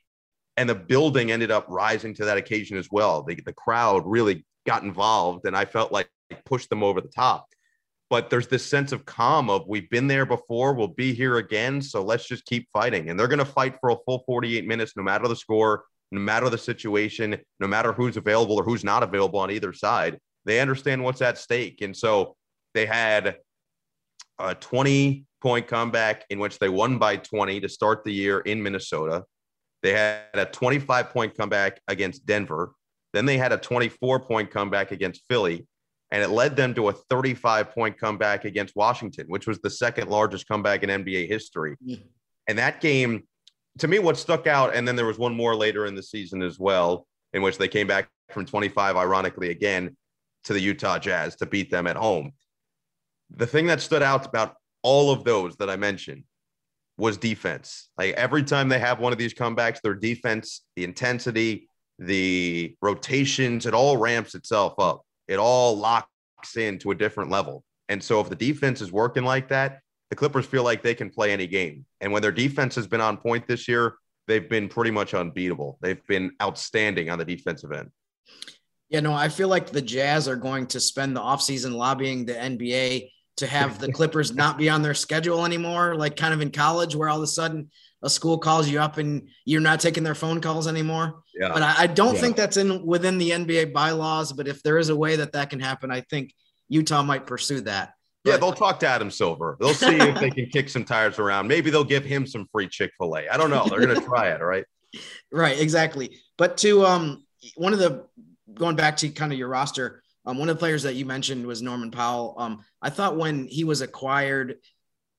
And 0.58 0.70
the 0.70 0.76
building 0.76 1.32
ended 1.32 1.52
up 1.52 1.66
rising 1.70 2.14
to 2.16 2.26
that 2.26 2.38
occasion 2.38 2.78
as 2.78 2.90
well. 2.92 3.24
The, 3.24 3.36
the 3.46 3.54
crowd 3.54 4.04
really 4.06 4.46
got 4.66 4.84
involved, 4.84 5.46
and 5.46 5.56
I 5.56 5.66
felt 5.66 5.92
like 5.92 6.10
pushed 6.46 6.70
them 6.70 6.84
over 6.84 7.02
the 7.02 7.08
top. 7.08 7.48
But 8.10 8.30
there's 8.30 8.48
this 8.48 8.66
sense 8.66 8.92
of 8.92 9.06
calm 9.06 9.50
of 9.50 9.68
we've 9.68 9.90
been 9.90 10.08
there 10.08 10.26
before, 10.26 10.74
we'll 10.74 10.88
be 10.88 11.14
here 11.14 11.38
again. 11.38 11.82
So 11.82 12.04
let's 12.04 12.28
just 12.28 12.46
keep 12.46 12.68
fighting. 12.74 13.10
And 13.10 13.18
they're 13.18 13.30
going 13.30 13.40
to 13.40 13.46
fight 13.46 13.78
for 13.80 13.92
a 13.92 13.96
full 14.06 14.24
48 14.28 14.68
minutes, 14.68 14.94
no 14.98 15.04
matter 15.04 15.30
the 15.30 15.36
score 15.36 15.86
no 16.12 16.20
matter 16.20 16.50
the 16.50 16.58
situation, 16.58 17.38
no 17.60 17.68
matter 17.68 17.94
who's 17.94 18.18
available 18.18 18.58
or 18.58 18.64
who's 18.64 18.84
not 18.84 19.04
available 19.04 19.40
on 19.40 19.52
either 19.52 19.74
side, 19.74 20.20
they 20.46 20.60
understand 20.60 21.04
what's 21.04 21.22
at 21.22 21.38
stake. 21.38 21.82
And 21.82 21.96
so 21.96 22.36
they 22.74 22.86
had 22.86 23.38
a 24.40 24.56
20 24.56 25.26
point 25.42 25.68
comeback 25.68 26.26
in 26.30 26.40
which 26.40 26.60
they 26.60 26.70
won 26.70 26.98
by 26.98 27.16
20 27.16 27.62
to 27.62 27.70
start 27.70 28.04
the 28.04 28.14
year 28.14 28.40
in 28.40 28.62
Minnesota. 28.62 29.24
They 29.84 29.94
had 29.94 30.28
a 30.34 30.46
25 30.46 31.10
point 31.10 31.38
comeback 31.38 31.80
against 31.88 32.26
Denver. 32.26 32.74
Then 33.14 33.26
they 33.26 33.38
had 33.38 33.52
a 33.52 33.58
24 33.58 34.20
point 34.22 34.52
comeback 34.52 34.92
against 34.92 35.24
Philly. 35.30 35.66
And 36.12 36.22
it 36.22 36.30
led 36.30 36.58
them 36.58 36.74
to 36.74 36.90
a 36.90 36.94
35 36.94 37.72
point 37.72 37.98
comeback 37.98 38.46
against 38.46 38.76
Washington, 38.76 39.26
which 39.28 39.48
was 39.48 39.60
the 39.60 39.70
second 39.70 40.10
largest 40.10 40.48
comeback 40.48 40.84
in 40.84 40.90
NBA 40.90 41.28
history. 41.28 41.76
And 42.48 42.58
that 42.58 42.82
game 42.82 43.24
to 43.80 43.88
me, 43.88 44.00
what 44.00 44.18
stuck 44.18 44.48
out, 44.48 44.76
and 44.76 44.88
then 44.88 44.96
there 44.96 45.06
was 45.06 45.18
one 45.18 45.36
more 45.36 45.56
later 45.56 45.86
in 45.86 45.96
the 45.96 46.04
season 46.04 46.42
as 46.42 46.60
well, 46.60 47.08
in 47.34 47.42
which 47.42 47.58
they 47.58 47.68
came 47.68 47.88
back 47.88 48.10
from 48.30 48.46
25, 48.46 48.96
ironically, 48.96 49.50
again 49.50 49.96
to 50.44 50.54
the 50.54 50.60
Utah 50.60 51.00
Jazz 51.00 51.36
to 51.38 51.46
beat 51.46 51.72
them 51.72 51.88
at 51.88 51.96
home. 51.96 52.32
The 53.30 53.48
thing 53.48 53.68
that 53.68 53.80
stood 53.80 54.04
out 54.04 54.26
about 54.26 54.56
all 54.84 55.12
of 55.12 55.24
those 55.24 55.56
that 55.58 55.70
I 55.70 55.76
mentioned 55.76 56.24
was 57.02 57.18
defense. 57.18 57.90
Like 57.98 58.14
every 58.14 58.44
time 58.44 58.70
they 58.70 58.78
have 58.78 59.00
one 59.00 59.12
of 59.12 59.18
these 59.18 59.34
comebacks, 59.34 59.82
their 59.82 59.96
defense, 59.96 60.62
the 60.76 60.84
intensity, 60.84 61.68
the 61.98 62.76
rotations, 62.80 63.66
it 63.66 63.74
all 63.74 63.98
ramps 63.98 64.36
itself 64.36 64.76
up. 64.78 65.02
It 65.28 65.40
all 65.40 65.76
locks 65.76 66.08
into 66.56 66.92
a 66.92 66.96
different 66.96 67.32
level. 67.32 67.64
And 67.90 68.04
so 68.04 68.22
if 68.22 68.30
the 68.30 68.36
defense 68.36 68.82
is 68.82 68.92
working 68.92 69.24
like 69.24 69.50
that, 69.50 69.80
the 70.12 70.16
Clippers 70.16 70.46
feel 70.46 70.64
like 70.64 70.84
they 70.84 70.94
can 70.94 71.10
play 71.10 71.34
any 71.34 71.48
game. 71.48 71.86
And 72.02 72.12
when 72.12 72.22
their 72.22 72.32
defense 72.32 72.76
has 72.76 72.86
been 72.86 73.02
on 73.02 73.18
point 73.18 73.48
this 73.48 73.68
year, 73.68 73.96
they've 74.28 74.48
been 74.48 74.70
pretty 74.70 74.92
much 74.92 75.16
unbeatable. 75.16 75.80
They've 75.82 76.06
been 76.06 76.34
outstanding 76.40 77.10
on 77.10 77.18
the 77.18 77.26
defensive 77.26 77.72
end. 77.72 77.90
Yeah, 78.90 79.00
no, 79.00 79.14
I 79.14 79.30
feel 79.30 79.48
like 79.48 79.72
the 79.72 79.82
Jazz 79.82 80.28
are 80.28 80.36
going 80.36 80.68
to 80.68 80.80
spend 80.80 81.16
the 81.16 81.22
offseason 81.22 81.74
lobbying 81.74 82.26
the 82.26 82.34
NBA 82.34 83.10
to 83.38 83.48
have 83.48 83.80
the 83.80 83.92
Clippers 83.92 84.34
not 84.36 84.58
be 84.58 84.70
on 84.70 84.82
their 84.82 84.94
schedule 84.94 85.46
anymore, 85.46 85.96
like 85.96 86.16
kind 86.16 86.34
of 86.34 86.42
in 86.42 86.52
college 86.52 86.96
where 86.96 87.10
all 87.10 87.18
of 87.18 87.24
a 87.24 87.28
sudden 87.28 87.70
a 88.04 88.10
school 88.10 88.38
calls 88.38 88.68
you 88.68 88.80
up 88.80 88.98
and 88.98 89.28
you're 89.46 89.62
not 89.62 89.80
taking 89.80 90.04
their 90.04 90.16
phone 90.16 90.42
calls 90.42 90.68
anymore. 90.68 91.24
Yeah. 91.40 91.54
But 91.54 91.62
I, 91.62 91.76
I 91.80 91.88
don't 91.88 92.16
yeah. 92.16 92.22
think 92.22 92.36
that's 92.36 92.58
in 92.58 92.86
within 92.86 93.18
the 93.18 93.32
NBA 93.32 93.74
bylaws. 93.74 94.34
But 94.34 94.48
if 94.48 94.64
there 94.64 94.78
is 94.78 94.90
a 94.90 94.96
way 94.96 95.16
that 95.18 95.34
that 95.34 95.50
can 95.50 95.60
happen, 95.60 95.92
I 95.92 96.02
think 96.02 96.34
Utah 96.70 97.04
might 97.04 97.28
pursue 97.28 97.62
that. 97.62 97.94
But, 98.24 98.32
yeah, 98.32 98.38
they'll 98.38 98.54
talk 98.54 98.80
to 98.82 98.88
Adam 98.88 99.10
Silver. 99.10 99.58
They'll 99.60 99.74
see 99.74 99.98
if 99.98 100.20
they 100.20 100.30
can 100.30 100.48
kick 100.48 100.70
some 100.70 100.84
tires 100.84 101.18
around. 101.18 101.48
Maybe 101.48 101.72
they'll 101.72 101.84
give 101.84 102.06
him 102.06 102.28
some 102.28 102.48
free 102.52 102.68
Chick 102.68 102.92
Fil 102.98 103.16
A. 103.18 103.28
I 103.28 103.38
don't 103.38 103.50
know. 103.50 103.66
They're 103.68 103.80
gonna 103.80 104.00
try 104.00 104.30
it. 104.30 104.42
All 104.42 104.48
right. 104.48 104.66
Right. 105.32 105.58
Exactly. 105.58 106.18
But 106.38 106.58
to 106.58 106.86
um, 106.86 107.24
one 107.56 107.72
of 107.72 107.80
the 107.80 108.06
going 108.54 108.76
back 108.76 108.98
to 108.98 109.10
kind 109.10 109.32
of 109.32 109.40
your 109.40 109.48
roster, 109.48 110.01
um, 110.26 110.38
one 110.38 110.50
of 110.50 110.56
the 110.56 110.60
players 110.60 110.84
that 110.84 110.96
you 110.96 111.06
mentioned 111.06 111.46
was 111.46 111.62
Norman 111.62 111.92
Powell. 111.92 112.36
Um, 112.38 112.64
I 112.82 112.90
thought 112.90 113.18
when 113.18 113.48
he 113.48 113.64
was 113.64 113.82
acquired, 113.82 114.58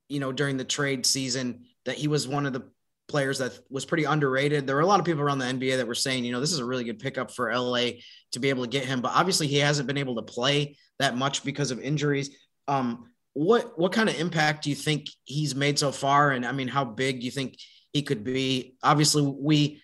you 0.09 0.21
know, 0.21 0.33
during 0.33 0.57
the 0.57 0.65
trade 0.65 1.05
season, 1.05 1.65
that 1.85 1.97
he 1.97 2.09
was 2.09 2.29
one 2.29 2.47
of 2.47 2.53
the 2.53 2.71
players 3.09 3.39
that 3.39 3.59
was 3.69 3.85
pretty 3.85 4.05
underrated. 4.05 4.67
There 4.67 4.77
were 4.77 4.83
a 4.83 4.87
lot 4.87 5.01
of 5.01 5.07
people 5.07 5.23
around 5.23 5.39
the 5.39 5.47
NBA 5.47 5.77
that 5.77 5.87
were 5.87 5.95
saying, 5.95 6.25
you 6.25 6.33
know, 6.33 6.41
this 6.41 6.53
is 6.53 6.61
a 6.61 6.65
really 6.65 6.85
good 6.85 7.01
pickup 7.01 7.31
for 7.31 7.55
LA 7.55 7.91
to 8.33 8.39
be 8.41 8.49
able 8.49 8.63
to 8.63 8.71
get 8.71 8.87
him, 8.87 9.01
but 9.01 9.13
obviously 9.15 9.47
he 9.47 9.59
hasn't 9.59 9.87
been 9.87 9.99
able 9.99 10.17
to 10.17 10.23
play 10.23 10.77
that 10.99 11.17
much 11.17 11.45
because 11.45 11.71
of 11.71 11.81
injuries. 11.81 12.31
Um, 12.69 13.11
what 13.35 13.79
what 13.79 13.93
kind 13.93 14.09
of 14.09 14.19
impact 14.19 14.65
do 14.65 14.71
you 14.71 14.77
think 14.77 15.07
he's 15.25 15.55
made 15.55 15.79
so 15.79 15.91
far? 15.91 16.31
And 16.33 16.45
I 16.45 16.53
mean, 16.53 16.69
how 16.69 16.85
big 16.85 17.21
do 17.21 17.25
you 17.25 17.31
think 17.31 17.57
he 17.93 18.03
could 18.03 18.25
be? 18.25 18.77
Obviously, 18.83 19.23
we 19.23 19.83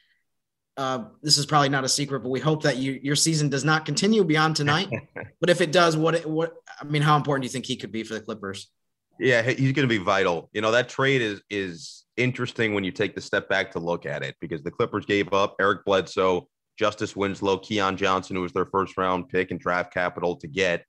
uh, 0.79 1.05
this 1.23 1.37
is 1.37 1.45
probably 1.45 1.69
not 1.69 1.83
a 1.83 1.89
secret, 1.89 2.21
but 2.21 2.29
we 2.29 2.39
hope 2.39 2.63
that 2.63 2.77
you, 2.77 3.01
your 3.03 3.17
season 3.17 3.49
does 3.49 3.65
not 3.65 3.85
continue 3.85 4.23
beyond 4.23 4.55
tonight. 4.55 4.89
but 5.41 5.51
if 5.51 5.61
it 5.61 5.73
does, 5.73 5.97
what 5.97 6.25
what 6.25 6.55
I 6.81 6.85
mean, 6.85 7.03
how 7.03 7.17
important 7.17 7.43
do 7.43 7.47
you 7.47 7.53
think 7.53 7.67
he 7.67 7.77
could 7.77 7.91
be 7.91 8.05
for 8.05 8.15
the 8.15 8.21
Clippers? 8.21 8.71
Yeah, 9.19 9.43
he's 9.43 9.73
going 9.73 9.89
to 9.89 9.93
be 9.93 9.99
vital. 9.99 10.49
You 10.53 10.61
know, 10.61 10.71
that 10.71 10.89
trade 10.89 11.21
is 11.21 11.43
is 11.51 12.05
interesting 12.17 12.75
when 12.75 12.85
you 12.85 12.93
take 12.93 13.17
the 13.17 13.21
step 13.21 13.49
back 13.49 13.73
to 13.73 13.81
look 13.81 14.07
at 14.07 14.23
it 14.23 14.37
because 14.41 14.63
the 14.63 14.71
Clippers 14.71 15.05
gave 15.05 15.33
up 15.33 15.57
Eric 15.61 15.85
Bledsoe, 15.85 16.49
Justice 16.79 17.17
Winslow, 17.17 17.59
Keon 17.59 17.97
Johnson, 17.97 18.37
who 18.37 18.43
was 18.43 18.53
their 18.53 18.67
first 18.67 18.97
round 18.97 19.29
pick 19.29 19.51
and 19.51 19.59
draft 19.59 19.93
capital 19.93 20.37
to 20.37 20.47
get 20.47 20.85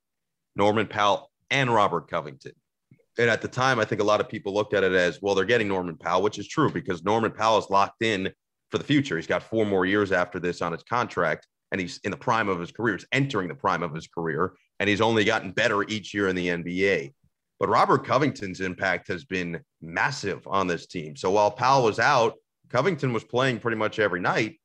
Norman 0.55 0.85
Powell 0.85 1.31
and 1.49 1.73
Robert 1.73 2.07
Covington. 2.11 2.53
And 3.17 3.27
at 3.27 3.41
the 3.41 3.47
time, 3.47 3.79
I 3.79 3.85
think 3.85 4.01
a 4.01 4.05
lot 4.05 4.21
of 4.21 4.29
people 4.29 4.53
looked 4.53 4.75
at 4.75 4.83
it 4.83 4.93
as 4.93 5.19
well, 5.19 5.33
they're 5.33 5.45
getting 5.45 5.67
Norman 5.67 5.97
Powell, 5.97 6.21
which 6.21 6.37
is 6.37 6.47
true 6.47 6.71
because 6.71 7.03
Norman 7.03 7.31
Powell 7.31 7.57
is 7.57 7.69
locked 7.71 8.03
in 8.03 8.31
for 8.71 8.77
the 8.77 8.83
future. 8.83 9.15
He's 9.15 9.27
got 9.27 9.43
four 9.43 9.65
more 9.65 9.85
years 9.85 10.11
after 10.11 10.39
this 10.39 10.61
on 10.61 10.71
his 10.71 10.83
contract, 10.83 11.47
and 11.71 11.79
he's 11.79 11.99
in 12.03 12.11
the 12.11 12.17
prime 12.17 12.49
of 12.49 12.59
his 12.59 12.71
career. 12.71 12.97
He's 12.97 13.07
entering 13.11 13.47
the 13.47 13.55
prime 13.55 13.83
of 13.83 13.93
his 13.93 14.07
career, 14.07 14.53
and 14.79 14.89
he's 14.89 15.01
only 15.01 15.23
gotten 15.23 15.51
better 15.51 15.83
each 15.83 16.13
year 16.13 16.27
in 16.27 16.35
the 16.35 16.47
NBA. 16.47 17.13
But 17.59 17.69
Robert 17.69 18.05
Covington's 18.05 18.61
impact 18.61 19.07
has 19.09 19.25
been 19.25 19.59
massive 19.81 20.47
on 20.47 20.67
this 20.67 20.87
team. 20.87 21.15
So 21.15 21.31
while 21.31 21.51
Powell 21.51 21.83
was 21.83 21.99
out, 21.99 22.35
Covington 22.69 23.11
was 23.11 23.23
playing 23.23 23.59
pretty 23.59 23.77
much 23.77 23.99
every 23.99 24.21
night, 24.21 24.59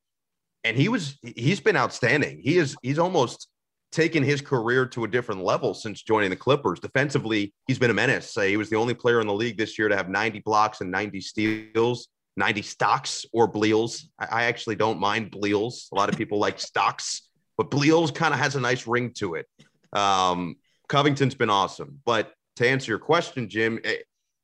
and 0.63 0.77
he 0.77 0.89
was 0.89 1.19
he's 1.23 1.61
been 1.61 1.77
outstanding. 1.77 2.41
He 2.43 2.59
is 2.59 2.77
he's 2.83 2.99
almost 2.99 3.49
taken 3.91 4.23
his 4.23 4.41
career 4.41 4.87
to 4.87 5.05
a 5.05 5.09
different 5.09 5.43
level 5.43 5.73
since 5.73 6.03
joining 6.03 6.31
the 6.31 6.37
Clippers. 6.37 6.81
Defensively, 6.81 7.55
he's 7.69 7.79
been 7.79 7.91
a 7.91 7.95
menace. 7.95 8.35
He 8.35 8.57
was 8.57 8.69
the 8.69 8.77
only 8.77 8.93
player 8.93 9.21
in 9.21 9.27
the 9.27 9.33
league 9.33 9.57
this 9.57 9.79
year 9.79 9.89
to 9.89 9.97
have 9.97 10.09
90 10.09 10.41
blocks 10.41 10.81
and 10.81 10.91
90 10.91 11.21
steals, 11.21 12.09
90 12.37 12.63
stocks 12.63 13.25
or 13.33 13.47
bleals. 13.47 14.09
I, 14.19 14.27
I 14.31 14.45
actually 14.45 14.77
don't 14.77 15.01
mind 15.01 15.31
bleals. 15.31 15.89
A 15.93 15.97
lot 15.97 16.09
of 16.09 16.17
people 16.17 16.39
like 16.39 16.61
stocks, 16.73 17.29
but 17.57 17.71
bleals 17.71 18.11
kind 18.11 18.35
of 18.35 18.41
has 18.41 18.57
a 18.57 18.61
nice 18.61 18.87
ring 18.87 19.13
to 19.15 19.35
it. 19.35 19.47
Um, 19.93 20.57
Covington's 20.89 21.35
been 21.35 21.51
awesome, 21.51 22.01
but 22.05 22.33
to 22.57 22.69
answer 22.69 22.93
your 22.93 22.99
question, 22.99 23.49
Jim, 23.49 23.79
eh, 23.85 23.97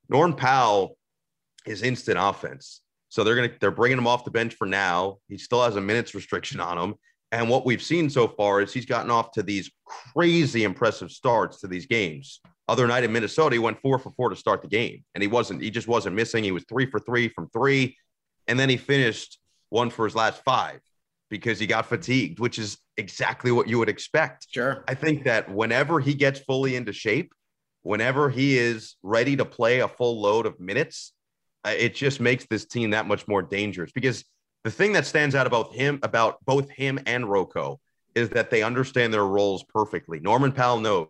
Norm 0.08 0.34
Powell 0.34 0.96
is 1.66 1.82
instant 1.82 2.18
offense. 2.20 2.80
So 3.08 3.24
they're 3.24 3.34
gonna 3.34 3.50
they're 3.60 3.70
bringing 3.70 3.98
him 3.98 4.06
off 4.06 4.24
the 4.24 4.30
bench 4.30 4.54
for 4.54 4.66
now. 4.66 5.18
He 5.28 5.36
still 5.36 5.62
has 5.62 5.76
a 5.76 5.80
minutes 5.80 6.14
restriction 6.14 6.60
on 6.60 6.78
him. 6.78 6.94
And 7.32 7.48
what 7.48 7.64
we've 7.64 7.82
seen 7.82 8.10
so 8.10 8.26
far 8.26 8.60
is 8.60 8.72
he's 8.72 8.86
gotten 8.86 9.10
off 9.10 9.32
to 9.32 9.42
these 9.42 9.70
crazy 9.84 10.64
impressive 10.64 11.10
starts 11.10 11.60
to 11.60 11.68
these 11.68 11.86
games. 11.86 12.40
Other 12.70 12.86
night 12.86 13.02
in 13.02 13.10
Minnesota, 13.10 13.56
he 13.56 13.58
went 13.58 13.80
four 13.80 13.98
for 13.98 14.10
four 14.10 14.28
to 14.30 14.36
start 14.36 14.62
the 14.62 14.68
game, 14.68 15.02
and 15.16 15.22
he 15.22 15.26
wasn't. 15.26 15.60
He 15.60 15.72
just 15.72 15.88
wasn't 15.88 16.14
missing. 16.14 16.44
He 16.44 16.52
was 16.52 16.64
three 16.68 16.88
for 16.88 17.00
three 17.00 17.28
from 17.28 17.48
three, 17.50 17.96
and 18.46 18.56
then 18.56 18.68
he 18.68 18.76
finished 18.76 19.40
one 19.70 19.90
for 19.90 20.04
his 20.04 20.14
last 20.14 20.44
five 20.44 20.80
because 21.30 21.58
he 21.58 21.66
got 21.66 21.86
fatigued, 21.86 22.38
which 22.38 22.60
is 22.60 22.78
exactly 22.96 23.50
what 23.50 23.66
you 23.68 23.80
would 23.80 23.88
expect. 23.88 24.46
Sure. 24.52 24.84
I 24.86 24.94
think 24.94 25.24
that 25.24 25.52
whenever 25.52 25.98
he 25.98 26.14
gets 26.14 26.38
fully 26.38 26.76
into 26.76 26.92
shape, 26.92 27.32
whenever 27.82 28.30
he 28.30 28.56
is 28.56 28.94
ready 29.02 29.34
to 29.34 29.44
play 29.44 29.80
a 29.80 29.88
full 29.88 30.20
load 30.20 30.46
of 30.46 30.60
minutes, 30.60 31.12
uh, 31.64 31.74
it 31.76 31.96
just 31.96 32.20
makes 32.20 32.46
this 32.46 32.66
team 32.66 32.90
that 32.90 33.08
much 33.08 33.26
more 33.26 33.42
dangerous. 33.42 33.90
Because 33.90 34.24
the 34.62 34.70
thing 34.70 34.92
that 34.92 35.06
stands 35.06 35.34
out 35.34 35.48
about 35.48 35.74
him, 35.74 35.98
about 36.04 36.44
both 36.44 36.70
him 36.70 37.00
and 37.04 37.28
Rocco, 37.28 37.80
is 38.14 38.28
that 38.28 38.48
they 38.48 38.62
understand 38.62 39.12
their 39.12 39.26
roles 39.26 39.64
perfectly. 39.64 40.20
Norman 40.20 40.52
Powell 40.52 40.78
knows 40.78 41.08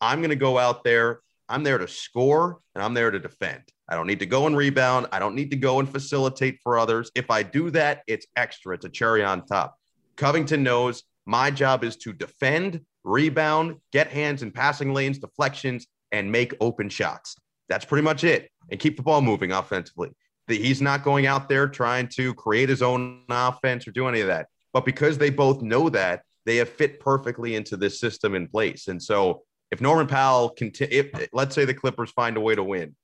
I'm 0.00 0.20
going 0.20 0.30
to 0.30 0.36
go 0.36 0.58
out 0.58 0.84
there. 0.84 1.20
I'm 1.48 1.62
there 1.62 1.78
to 1.78 1.86
score 1.86 2.58
and 2.74 2.82
I'm 2.82 2.94
there 2.94 3.10
to 3.10 3.18
defend. 3.18 3.62
I 3.88 3.94
don't 3.94 4.06
need 4.06 4.18
to 4.18 4.26
go 4.26 4.46
and 4.46 4.56
rebound. 4.56 5.06
I 5.12 5.18
don't 5.18 5.34
need 5.34 5.50
to 5.52 5.56
go 5.56 5.78
and 5.78 5.88
facilitate 5.88 6.58
for 6.62 6.78
others. 6.78 7.10
If 7.14 7.30
I 7.30 7.42
do 7.42 7.70
that, 7.70 8.02
it's 8.08 8.26
extra. 8.34 8.74
It's 8.74 8.84
a 8.84 8.88
cherry 8.88 9.22
on 9.22 9.46
top. 9.46 9.76
Covington 10.16 10.62
knows 10.62 11.04
my 11.24 11.50
job 11.50 11.84
is 11.84 11.96
to 11.98 12.12
defend 12.12 12.80
rebound, 13.04 13.76
get 13.92 14.08
hands 14.08 14.42
in 14.42 14.50
passing 14.50 14.92
lanes, 14.92 15.18
deflections, 15.18 15.86
and 16.10 16.30
make 16.30 16.54
open 16.60 16.88
shots. 16.88 17.36
That's 17.68 17.84
pretty 17.84 18.02
much 18.02 18.24
it. 18.24 18.50
And 18.70 18.80
keep 18.80 18.96
the 18.96 19.02
ball 19.02 19.20
moving 19.20 19.52
offensively. 19.52 20.10
He's 20.48 20.82
not 20.82 21.02
going 21.02 21.26
out 21.26 21.48
there 21.48 21.68
trying 21.68 22.08
to 22.16 22.34
create 22.34 22.68
his 22.68 22.82
own 22.82 23.22
offense 23.28 23.86
or 23.86 23.92
do 23.92 24.06
any 24.08 24.20
of 24.20 24.28
that. 24.28 24.46
But 24.72 24.84
because 24.84 25.18
they 25.18 25.30
both 25.30 25.62
know 25.62 25.88
that, 25.90 26.22
they 26.44 26.56
have 26.56 26.68
fit 26.68 27.00
perfectly 27.00 27.56
into 27.56 27.76
this 27.76 27.98
system 27.98 28.34
in 28.34 28.46
place. 28.46 28.88
And 28.88 29.02
so 29.02 29.42
if 29.70 29.80
Norman 29.80 30.06
Powell 30.06 30.50
continue, 30.50 31.10
let's 31.32 31.54
say 31.54 31.64
the 31.64 31.74
Clippers 31.74 32.10
find 32.10 32.36
a 32.36 32.40
way 32.40 32.54
to 32.54 32.62
win, 32.62 32.94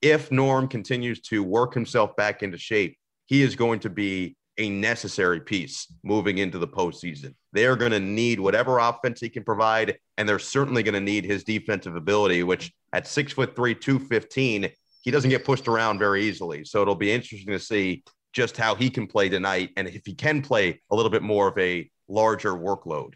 if 0.00 0.30
Norm 0.30 0.68
continues 0.68 1.20
to 1.22 1.42
work 1.42 1.74
himself 1.74 2.14
back 2.16 2.42
into 2.42 2.58
shape, 2.58 2.96
he 3.26 3.42
is 3.42 3.54
going 3.56 3.80
to 3.80 3.90
be 3.90 4.36
a 4.58 4.68
necessary 4.68 5.40
piece 5.40 5.86
moving 6.02 6.38
into 6.38 6.58
the 6.58 6.68
postseason. 6.68 7.34
They're 7.52 7.76
going 7.76 7.92
to 7.92 8.00
need 8.00 8.38
whatever 8.38 8.78
offense 8.78 9.20
he 9.20 9.30
can 9.30 9.44
provide, 9.44 9.98
and 10.18 10.28
they're 10.28 10.38
certainly 10.38 10.82
going 10.82 10.94
to 10.94 11.00
need 11.00 11.24
his 11.24 11.44
defensive 11.44 11.96
ability, 11.96 12.42
which 12.42 12.72
at 12.92 13.06
six 13.06 13.32
foot 13.32 13.56
three, 13.56 13.74
215, 13.74 14.70
he 15.02 15.10
doesn't 15.10 15.30
get 15.30 15.44
pushed 15.44 15.68
around 15.68 15.98
very 15.98 16.24
easily. 16.24 16.64
So 16.64 16.82
it'll 16.82 16.94
be 16.94 17.12
interesting 17.12 17.52
to 17.52 17.58
see 17.58 18.04
just 18.32 18.56
how 18.56 18.74
he 18.74 18.90
can 18.90 19.06
play 19.06 19.28
tonight 19.28 19.70
and 19.76 19.88
if 19.88 20.04
he 20.04 20.14
can 20.14 20.42
play 20.42 20.80
a 20.90 20.96
little 20.96 21.10
bit 21.10 21.22
more 21.22 21.48
of 21.48 21.58
a 21.58 21.90
larger 22.08 22.52
workload. 22.52 23.14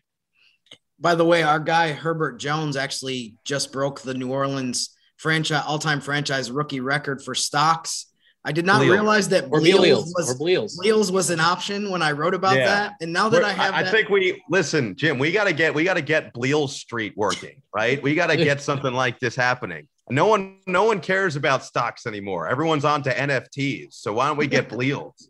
By 0.98 1.14
the 1.14 1.24
way, 1.24 1.42
our 1.42 1.60
guy 1.60 1.92
Herbert 1.92 2.38
Jones 2.38 2.76
actually 2.76 3.34
just 3.44 3.72
broke 3.72 4.00
the 4.00 4.14
New 4.14 4.32
Orleans 4.32 4.96
franchise 5.16 5.64
all-time 5.66 6.00
franchise 6.00 6.50
rookie 6.50 6.80
record 6.80 7.22
for 7.22 7.34
stocks 7.34 8.06
I 8.46 8.52
did 8.52 8.64
not 8.64 8.80
realize 8.80 9.28
that 9.30 9.46
or 9.50 9.58
Bleals, 9.58 10.14
was 10.16 10.32
Bleals. 10.34 10.76
Bleals 10.76 11.10
was 11.10 11.30
an 11.30 11.40
option 11.40 11.90
when 11.90 12.00
I 12.00 12.12
wrote 12.12 12.32
about 12.32 12.56
yeah. 12.56 12.66
that. 12.66 12.92
And 13.00 13.12
now 13.12 13.28
that 13.28 13.42
We're, 13.42 13.48
I 13.48 13.52
have, 13.52 13.74
I, 13.74 13.82
that- 13.82 13.90
think 13.90 14.08
we 14.08 14.40
listen, 14.48 14.94
Jim. 14.94 15.18
We 15.18 15.32
got 15.32 15.44
to 15.44 15.52
get 15.52 15.74
we 15.74 15.82
got 15.82 15.94
to 15.94 16.00
get 16.00 16.32
Bleals 16.32 16.76
Street 16.76 17.14
working, 17.16 17.60
right? 17.74 18.00
We 18.00 18.14
got 18.14 18.28
to 18.28 18.36
get 18.36 18.60
something 18.62 18.94
like 18.94 19.18
this 19.18 19.34
happening. 19.34 19.88
No 20.08 20.28
one, 20.28 20.58
no 20.68 20.84
one 20.84 21.00
cares 21.00 21.34
about 21.34 21.64
stocks 21.64 22.06
anymore. 22.06 22.46
Everyone's 22.46 22.84
on 22.84 23.02
to 23.02 23.10
NFTs. 23.12 23.94
So 23.94 24.12
why 24.12 24.28
don't 24.28 24.36
we 24.36 24.46
get 24.46 24.68
Bleals? 24.68 25.28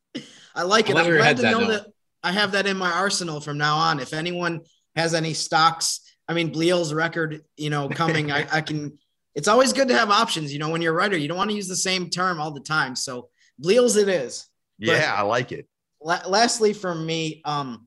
I 0.54 0.62
like 0.62 0.88
it. 0.88 0.96
I'm 0.96 1.04
glad 1.04 1.36
to 1.36 1.50
know 1.50 1.66
that 1.66 1.86
I 2.22 2.32
have 2.32 2.52
that 2.52 2.66
in 2.66 2.78
my 2.78 2.90
arsenal 2.90 3.42
from 3.42 3.58
now 3.58 3.76
on. 3.76 4.00
If 4.00 4.14
anyone 4.14 4.62
has 4.96 5.14
any 5.14 5.34
stocks, 5.34 6.00
I 6.28 6.34
mean 6.34 6.50
Bleals 6.52 6.92
record, 6.92 7.42
you 7.56 7.70
know, 7.70 7.88
coming, 7.88 8.32
I, 8.32 8.46
I 8.52 8.60
can 8.60 8.98
it's 9.34 9.48
always 9.48 9.72
good 9.72 9.88
to 9.88 9.96
have 9.96 10.10
options. 10.10 10.52
You 10.52 10.58
know, 10.58 10.70
when 10.70 10.80
you're 10.80 10.92
a 10.92 10.96
writer, 10.96 11.16
you 11.16 11.28
don't 11.28 11.36
want 11.36 11.50
to 11.50 11.56
use 11.56 11.68
the 11.68 11.76
same 11.76 12.08
term 12.08 12.40
all 12.40 12.52
the 12.52 12.60
time. 12.60 12.94
So 12.96 13.28
Bleals 13.58 13.96
it 13.96 14.08
is. 14.08 14.46
Yeah, 14.78 15.14
I 15.16 15.22
like 15.22 15.52
it. 15.52 15.68
La- 16.00 16.26
lastly, 16.26 16.72
for 16.72 16.94
me, 16.94 17.40
um, 17.44 17.86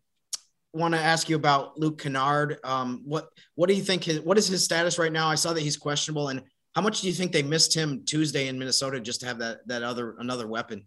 want 0.73 0.93
to 0.93 0.99
ask 0.99 1.29
you 1.29 1.35
about 1.35 1.77
Luke 1.77 1.99
Kennard. 2.01 2.59
Um, 2.63 3.01
what 3.05 3.27
what 3.55 3.67
do 3.67 3.75
you 3.75 3.83
think? 3.83 4.05
His, 4.05 4.21
what 4.21 4.37
is 4.37 4.47
his 4.47 4.63
status 4.63 4.97
right 4.97 5.11
now? 5.11 5.27
I 5.27 5.35
saw 5.35 5.53
that 5.53 5.61
he's 5.61 5.77
questionable, 5.77 6.29
and 6.29 6.41
how 6.75 6.81
much 6.81 7.01
do 7.01 7.07
you 7.07 7.13
think 7.13 7.31
they 7.31 7.43
missed 7.43 7.73
him 7.73 8.03
Tuesday 8.05 8.47
in 8.47 8.57
Minnesota 8.57 8.99
just 8.99 9.21
to 9.21 9.27
have 9.27 9.39
that 9.39 9.67
that 9.67 9.83
other 9.83 10.15
another 10.19 10.47
weapon? 10.47 10.85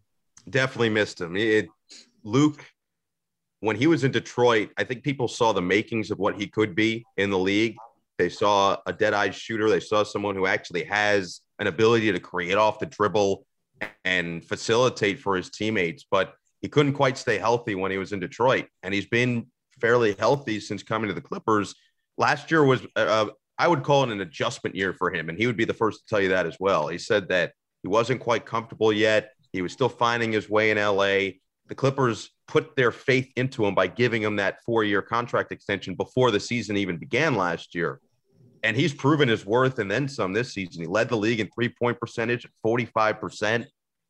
Definitely 0.48 0.90
missed 0.90 1.20
him. 1.20 1.36
It, 1.36 1.68
Luke, 2.24 2.64
when 3.60 3.76
he 3.76 3.86
was 3.86 4.04
in 4.04 4.10
Detroit, 4.10 4.70
I 4.76 4.84
think 4.84 5.02
people 5.02 5.28
saw 5.28 5.52
the 5.52 5.62
makings 5.62 6.10
of 6.10 6.18
what 6.18 6.36
he 6.36 6.46
could 6.46 6.74
be 6.74 7.04
in 7.16 7.30
the 7.30 7.38
league. 7.38 7.76
They 8.18 8.28
saw 8.28 8.78
a 8.86 8.92
dead 8.92 9.14
eye 9.14 9.30
shooter. 9.30 9.68
They 9.68 9.80
saw 9.80 10.02
someone 10.02 10.34
who 10.34 10.46
actually 10.46 10.84
has 10.84 11.40
an 11.58 11.66
ability 11.66 12.10
to 12.12 12.20
create 12.20 12.56
off 12.56 12.78
the 12.78 12.86
dribble 12.86 13.46
and 14.04 14.44
facilitate 14.44 15.20
for 15.20 15.36
his 15.36 15.50
teammates. 15.50 16.04
But 16.10 16.34
he 16.60 16.68
couldn't 16.68 16.94
quite 16.94 17.16
stay 17.16 17.38
healthy 17.38 17.74
when 17.74 17.90
he 17.90 17.98
was 17.98 18.12
in 18.12 18.20
Detroit, 18.20 18.66
and 18.82 18.92
he's 18.92 19.06
been 19.06 19.46
fairly 19.80 20.14
healthy 20.18 20.60
since 20.60 20.82
coming 20.82 21.08
to 21.08 21.14
the 21.14 21.20
Clippers. 21.20 21.74
Last 22.18 22.50
year 22.50 22.64
was, 22.64 22.82
uh, 22.96 23.26
I 23.58 23.68
would 23.68 23.82
call 23.82 24.04
it 24.04 24.10
an 24.10 24.20
adjustment 24.20 24.76
year 24.76 24.92
for 24.92 25.12
him, 25.12 25.28
and 25.28 25.38
he 25.38 25.46
would 25.46 25.56
be 25.56 25.64
the 25.64 25.74
first 25.74 26.00
to 26.00 26.06
tell 26.06 26.20
you 26.20 26.28
that 26.30 26.46
as 26.46 26.56
well. 26.60 26.88
He 26.88 26.98
said 26.98 27.28
that 27.28 27.52
he 27.82 27.88
wasn't 27.88 28.20
quite 28.20 28.44
comfortable 28.44 28.92
yet. 28.92 29.30
He 29.52 29.62
was 29.62 29.72
still 29.72 29.88
finding 29.88 30.32
his 30.32 30.50
way 30.50 30.70
in 30.70 30.76
LA. 30.76 31.40
The 31.68 31.74
Clippers 31.74 32.30
put 32.50 32.74
their 32.74 32.90
faith 32.90 33.30
into 33.36 33.64
him 33.64 33.74
by 33.74 33.86
giving 33.86 34.20
him 34.20 34.36
that 34.36 34.62
four 34.66 34.82
year 34.82 35.00
contract 35.00 35.52
extension 35.52 35.94
before 35.94 36.30
the 36.30 36.40
season 36.40 36.76
even 36.76 36.96
began 36.96 37.36
last 37.36 37.74
year. 37.74 38.00
And 38.62 38.76
he's 38.76 38.92
proven 38.92 39.28
his 39.28 39.46
worth 39.46 39.78
and 39.78 39.90
then 39.90 40.08
some 40.08 40.32
this 40.32 40.52
season. 40.52 40.82
He 40.82 40.88
led 40.88 41.08
the 41.08 41.16
league 41.16 41.40
in 41.40 41.48
three 41.54 41.68
point 41.68 41.98
percentage 41.98 42.44
at 42.44 42.50
45%. 42.66 43.64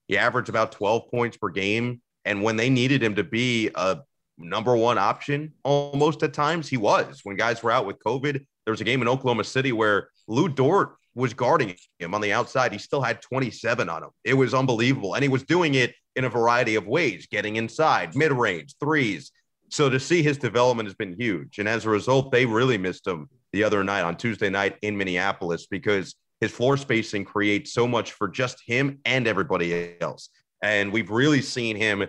He 0.08 0.18
averaged 0.18 0.48
about 0.48 0.72
12 0.72 1.10
points 1.10 1.36
per 1.36 1.50
game. 1.50 2.00
And 2.24 2.42
when 2.42 2.56
they 2.56 2.70
needed 2.70 3.02
him 3.02 3.14
to 3.14 3.24
be 3.24 3.70
a 3.74 3.98
number 4.38 4.74
one 4.74 4.98
option 4.98 5.52
almost 5.62 6.22
at 6.22 6.32
times, 6.32 6.68
he 6.68 6.78
was. 6.78 7.20
When 7.22 7.36
guys 7.36 7.62
were 7.62 7.70
out 7.70 7.86
with 7.86 7.98
COVID, 8.04 8.44
there 8.64 8.72
was 8.72 8.80
a 8.80 8.84
game 8.84 9.02
in 9.02 9.08
Oklahoma 9.08 9.44
City 9.44 9.72
where 9.72 10.08
Lu 10.26 10.48
Dort 10.48 10.96
was 11.14 11.34
guarding 11.34 11.76
him 11.98 12.14
on 12.14 12.20
the 12.20 12.32
outside. 12.32 12.72
He 12.72 12.78
still 12.78 13.02
had 13.02 13.20
27 13.20 13.88
on 13.88 14.02
him. 14.02 14.10
It 14.24 14.34
was 14.34 14.54
unbelievable. 14.54 15.14
And 15.14 15.22
he 15.22 15.28
was 15.28 15.42
doing 15.42 15.74
it 15.74 15.94
in 16.20 16.26
a 16.26 16.28
variety 16.28 16.74
of 16.74 16.86
ways, 16.86 17.26
getting 17.26 17.56
inside, 17.56 18.14
mid 18.14 18.30
range, 18.30 18.74
threes. 18.78 19.32
So 19.70 19.88
to 19.88 19.98
see 19.98 20.22
his 20.22 20.36
development 20.36 20.86
has 20.86 20.94
been 20.94 21.18
huge. 21.18 21.58
And 21.58 21.66
as 21.68 21.86
a 21.86 21.90
result, 21.90 22.30
they 22.30 22.44
really 22.44 22.76
missed 22.76 23.06
him 23.06 23.28
the 23.52 23.64
other 23.64 23.82
night 23.82 24.02
on 24.02 24.16
Tuesday 24.16 24.50
night 24.50 24.76
in 24.82 24.98
Minneapolis 24.98 25.66
because 25.66 26.14
his 26.40 26.50
floor 26.50 26.76
spacing 26.76 27.24
creates 27.24 27.72
so 27.72 27.88
much 27.88 28.12
for 28.12 28.28
just 28.28 28.62
him 28.66 28.98
and 29.06 29.26
everybody 29.26 29.96
else. 30.02 30.28
And 30.62 30.92
we've 30.92 31.10
really 31.10 31.40
seen 31.40 31.74
him 31.74 32.06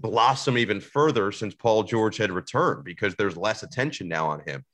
blossom 0.00 0.58
even 0.58 0.80
further 0.80 1.30
since 1.30 1.54
Paul 1.54 1.84
George 1.84 2.16
had 2.16 2.32
returned 2.32 2.84
because 2.84 3.14
there's 3.14 3.36
less 3.36 3.62
attention 3.62 4.08
now 4.08 4.26
on 4.26 4.42
him. 4.44 4.64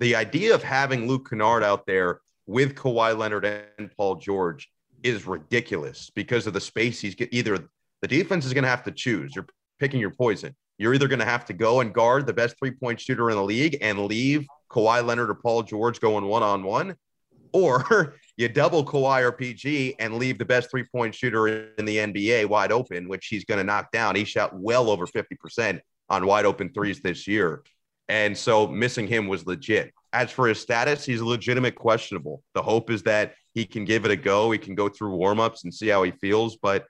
The 0.00 0.14
idea 0.14 0.54
of 0.54 0.62
having 0.62 1.08
Luke 1.08 1.30
Kennard 1.30 1.64
out 1.64 1.86
there 1.86 2.20
with 2.46 2.74
Kawhi 2.74 3.16
Leonard 3.16 3.46
and 3.78 3.90
Paul 3.96 4.16
George 4.16 4.70
is 5.02 5.26
ridiculous 5.26 6.10
because 6.14 6.46
of 6.46 6.52
the 6.52 6.60
space 6.60 7.00
he's 7.00 7.16
either 7.30 7.68
the 8.02 8.08
defense 8.08 8.44
is 8.44 8.52
going 8.52 8.64
to 8.64 8.70
have 8.70 8.84
to 8.84 8.92
choose. 8.92 9.34
You're 9.34 9.46
picking 9.78 10.00
your 10.00 10.10
poison. 10.10 10.54
You're 10.78 10.94
either 10.94 11.08
going 11.08 11.20
to 11.20 11.24
have 11.24 11.46
to 11.46 11.52
go 11.52 11.80
and 11.80 11.92
guard 11.92 12.26
the 12.26 12.32
best 12.32 12.56
three 12.58 12.70
point 12.70 13.00
shooter 13.00 13.30
in 13.30 13.36
the 13.36 13.42
league 13.42 13.78
and 13.80 14.06
leave 14.06 14.46
Kawhi 14.70 15.04
Leonard 15.04 15.30
or 15.30 15.34
Paul 15.34 15.62
George 15.62 16.00
going 16.00 16.26
one 16.26 16.42
on 16.42 16.62
one, 16.62 16.96
or 17.52 18.16
you 18.36 18.48
double 18.48 18.84
Kawhi 18.84 19.22
or 19.22 19.32
PG 19.32 19.96
and 19.98 20.14
leave 20.14 20.38
the 20.38 20.44
best 20.44 20.70
three 20.70 20.84
point 20.84 21.14
shooter 21.14 21.48
in 21.48 21.84
the 21.84 21.96
NBA 21.96 22.46
wide 22.46 22.72
open, 22.72 23.08
which 23.08 23.26
he's 23.26 23.44
going 23.44 23.58
to 23.58 23.64
knock 23.64 23.90
down. 23.90 24.16
He 24.16 24.24
shot 24.24 24.54
well 24.54 24.90
over 24.90 25.06
50% 25.06 25.80
on 26.08 26.26
wide 26.26 26.44
open 26.44 26.72
threes 26.72 27.00
this 27.00 27.26
year. 27.26 27.62
And 28.08 28.36
so 28.36 28.68
missing 28.68 29.08
him 29.08 29.26
was 29.26 29.46
legit. 29.46 29.92
As 30.12 30.30
for 30.30 30.46
his 30.46 30.60
status, 30.60 31.04
he's 31.04 31.20
legitimate 31.20 31.74
questionable. 31.74 32.42
The 32.54 32.62
hope 32.62 32.90
is 32.90 33.02
that 33.02 33.34
he 33.54 33.64
can 33.64 33.84
give 33.84 34.04
it 34.04 34.10
a 34.10 34.16
go. 34.16 34.50
He 34.50 34.58
can 34.58 34.74
go 34.74 34.88
through 34.88 35.16
warmups 35.16 35.64
and 35.64 35.74
see 35.74 35.88
how 35.88 36.04
he 36.04 36.12
feels. 36.12 36.56
But 36.56 36.86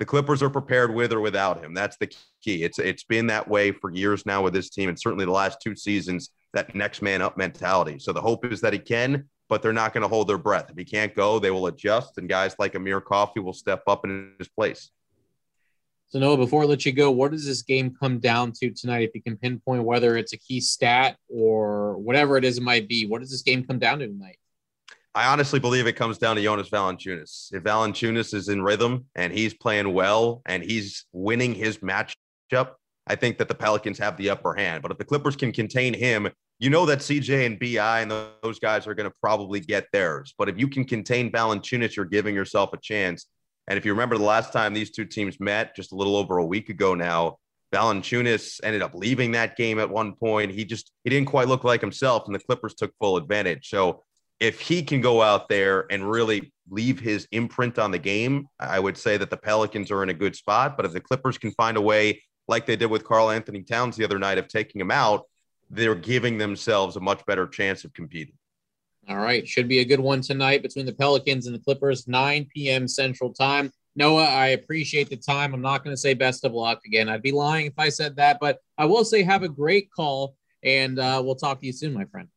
the 0.00 0.06
Clippers 0.06 0.42
are 0.42 0.48
prepared 0.48 0.94
with 0.94 1.12
or 1.12 1.20
without 1.20 1.62
him. 1.62 1.74
That's 1.74 1.98
the 1.98 2.06
key. 2.42 2.64
It's 2.64 2.78
it's 2.78 3.04
been 3.04 3.26
that 3.26 3.46
way 3.46 3.70
for 3.70 3.92
years 3.92 4.24
now 4.24 4.42
with 4.42 4.54
this 4.54 4.70
team, 4.70 4.88
and 4.88 4.98
certainly 4.98 5.26
the 5.26 5.30
last 5.30 5.60
two 5.62 5.76
seasons. 5.76 6.30
That 6.54 6.74
next 6.74 7.02
man 7.02 7.22
up 7.22 7.36
mentality. 7.36 7.98
So 8.00 8.12
the 8.12 8.20
hope 8.20 8.44
is 8.46 8.62
that 8.62 8.72
he 8.72 8.78
can, 8.78 9.28
but 9.48 9.62
they're 9.62 9.74
not 9.74 9.92
going 9.92 10.02
to 10.02 10.08
hold 10.08 10.26
their 10.26 10.38
breath. 10.38 10.70
If 10.70 10.76
he 10.76 10.86
can't 10.86 11.14
go, 11.14 11.38
they 11.38 11.50
will 11.50 11.66
adjust, 11.66 12.16
and 12.16 12.28
guys 12.28 12.56
like 12.58 12.74
Amir 12.74 13.02
Coffey 13.02 13.40
will 13.40 13.52
step 13.52 13.82
up 13.86 14.04
in 14.06 14.32
his 14.38 14.48
place. 14.48 14.90
So 16.08 16.18
Noah, 16.18 16.38
before 16.38 16.62
I 16.62 16.66
let 16.66 16.86
you 16.86 16.92
go, 16.92 17.10
what 17.10 17.30
does 17.30 17.44
this 17.44 17.62
game 17.62 17.94
come 17.94 18.18
down 18.18 18.52
to 18.52 18.70
tonight? 18.70 19.02
If 19.02 19.14
you 19.14 19.22
can 19.22 19.36
pinpoint 19.36 19.84
whether 19.84 20.16
it's 20.16 20.32
a 20.32 20.38
key 20.38 20.60
stat 20.60 21.18
or 21.28 21.98
whatever 21.98 22.38
it 22.38 22.44
is 22.44 22.56
it 22.56 22.64
might 22.64 22.88
be, 22.88 23.06
what 23.06 23.20
does 23.20 23.30
this 23.30 23.42
game 23.42 23.64
come 23.64 23.78
down 23.78 23.98
to 23.98 24.08
tonight? 24.08 24.38
I 25.14 25.26
honestly 25.26 25.58
believe 25.58 25.86
it 25.86 25.96
comes 25.96 26.18
down 26.18 26.36
to 26.36 26.42
Jonas 26.42 26.70
Valanciunas. 26.70 27.52
If 27.52 27.64
Valanciunas 27.64 28.32
is 28.32 28.48
in 28.48 28.62
rhythm 28.62 29.06
and 29.16 29.32
he's 29.32 29.54
playing 29.54 29.92
well 29.92 30.40
and 30.46 30.62
he's 30.62 31.04
winning 31.12 31.54
his 31.54 31.78
matchup, 31.78 32.74
I 33.08 33.16
think 33.16 33.38
that 33.38 33.48
the 33.48 33.54
Pelicans 33.54 33.98
have 33.98 34.16
the 34.16 34.30
upper 34.30 34.54
hand. 34.54 34.82
But 34.82 34.92
if 34.92 34.98
the 34.98 35.04
Clippers 35.04 35.34
can 35.34 35.50
contain 35.50 35.94
him, 35.94 36.28
you 36.60 36.70
know 36.70 36.86
that 36.86 37.00
CJ 37.00 37.44
and 37.46 37.58
BI 37.58 38.00
and 38.02 38.10
those 38.42 38.60
guys 38.60 38.86
are 38.86 38.94
going 38.94 39.10
to 39.10 39.16
probably 39.20 39.58
get 39.58 39.86
theirs. 39.92 40.32
But 40.38 40.48
if 40.48 40.58
you 40.58 40.68
can 40.68 40.84
contain 40.84 41.32
Valanciunas, 41.32 41.96
you're 41.96 42.04
giving 42.04 42.34
yourself 42.34 42.72
a 42.72 42.76
chance. 42.76 43.26
And 43.66 43.76
if 43.76 43.84
you 43.84 43.92
remember 43.92 44.16
the 44.16 44.24
last 44.24 44.52
time 44.52 44.74
these 44.74 44.92
two 44.92 45.06
teams 45.06 45.40
met, 45.40 45.74
just 45.74 45.90
a 45.90 45.96
little 45.96 46.16
over 46.16 46.38
a 46.38 46.46
week 46.46 46.68
ago 46.68 46.94
now, 46.94 47.38
Valanciunas 47.74 48.60
ended 48.62 48.82
up 48.82 48.94
leaving 48.94 49.32
that 49.32 49.56
game 49.56 49.80
at 49.80 49.90
one 49.90 50.14
point. 50.14 50.52
He 50.52 50.64
just 50.64 50.92
he 51.02 51.10
didn't 51.10 51.28
quite 51.28 51.48
look 51.48 51.64
like 51.64 51.80
himself, 51.80 52.24
and 52.26 52.34
the 52.34 52.40
Clippers 52.40 52.74
took 52.74 52.92
full 53.00 53.16
advantage. 53.16 53.68
So 53.68 54.04
if 54.40 54.60
he 54.60 54.82
can 54.82 55.02
go 55.02 55.20
out 55.20 55.48
there 55.48 55.86
and 55.90 56.10
really 56.10 56.52
leave 56.70 56.98
his 56.98 57.28
imprint 57.30 57.78
on 57.78 57.90
the 57.90 57.98
game, 57.98 58.48
I 58.58 58.80
would 58.80 58.96
say 58.96 59.18
that 59.18 59.28
the 59.28 59.36
Pelicans 59.36 59.90
are 59.90 60.02
in 60.02 60.08
a 60.08 60.14
good 60.14 60.34
spot. 60.34 60.76
But 60.76 60.86
if 60.86 60.92
the 60.92 61.00
Clippers 61.00 61.36
can 61.36 61.52
find 61.52 61.76
a 61.76 61.80
way, 61.80 62.22
like 62.48 62.66
they 62.66 62.76
did 62.76 62.86
with 62.86 63.04
Karl-Anthony 63.04 63.62
Towns 63.62 63.96
the 63.96 64.04
other 64.04 64.18
night, 64.18 64.38
of 64.38 64.48
taking 64.48 64.80
him 64.80 64.90
out, 64.90 65.26
they're 65.68 65.94
giving 65.94 66.38
themselves 66.38 66.96
a 66.96 67.00
much 67.00 67.24
better 67.26 67.46
chance 67.46 67.84
of 67.84 67.92
competing. 67.92 68.34
All 69.08 69.18
right. 69.18 69.46
Should 69.46 69.68
be 69.68 69.80
a 69.80 69.84
good 69.84 70.00
one 70.00 70.20
tonight 70.20 70.62
between 70.62 70.86
the 70.86 70.92
Pelicans 70.92 71.46
and 71.46 71.54
the 71.54 71.60
Clippers, 71.60 72.08
9 72.08 72.48
p.m. 72.54 72.88
Central 72.88 73.32
Time. 73.32 73.70
Noah, 73.96 74.24
I 74.24 74.48
appreciate 74.48 75.10
the 75.10 75.16
time. 75.16 75.52
I'm 75.52 75.60
not 75.60 75.84
going 75.84 75.94
to 75.94 76.00
say 76.00 76.14
best 76.14 76.44
of 76.44 76.52
luck 76.52 76.80
again. 76.86 77.08
I'd 77.08 77.22
be 77.22 77.32
lying 77.32 77.66
if 77.66 77.78
I 77.78 77.88
said 77.88 78.16
that, 78.16 78.38
but 78.40 78.58
I 78.78 78.84
will 78.84 79.04
say 79.04 79.22
have 79.22 79.42
a 79.42 79.48
great 79.48 79.90
call, 79.90 80.36
and 80.62 80.98
uh, 80.98 81.20
we'll 81.24 81.34
talk 81.34 81.60
to 81.60 81.66
you 81.66 81.72
soon, 81.72 81.92
my 81.92 82.04
friend. 82.04 82.28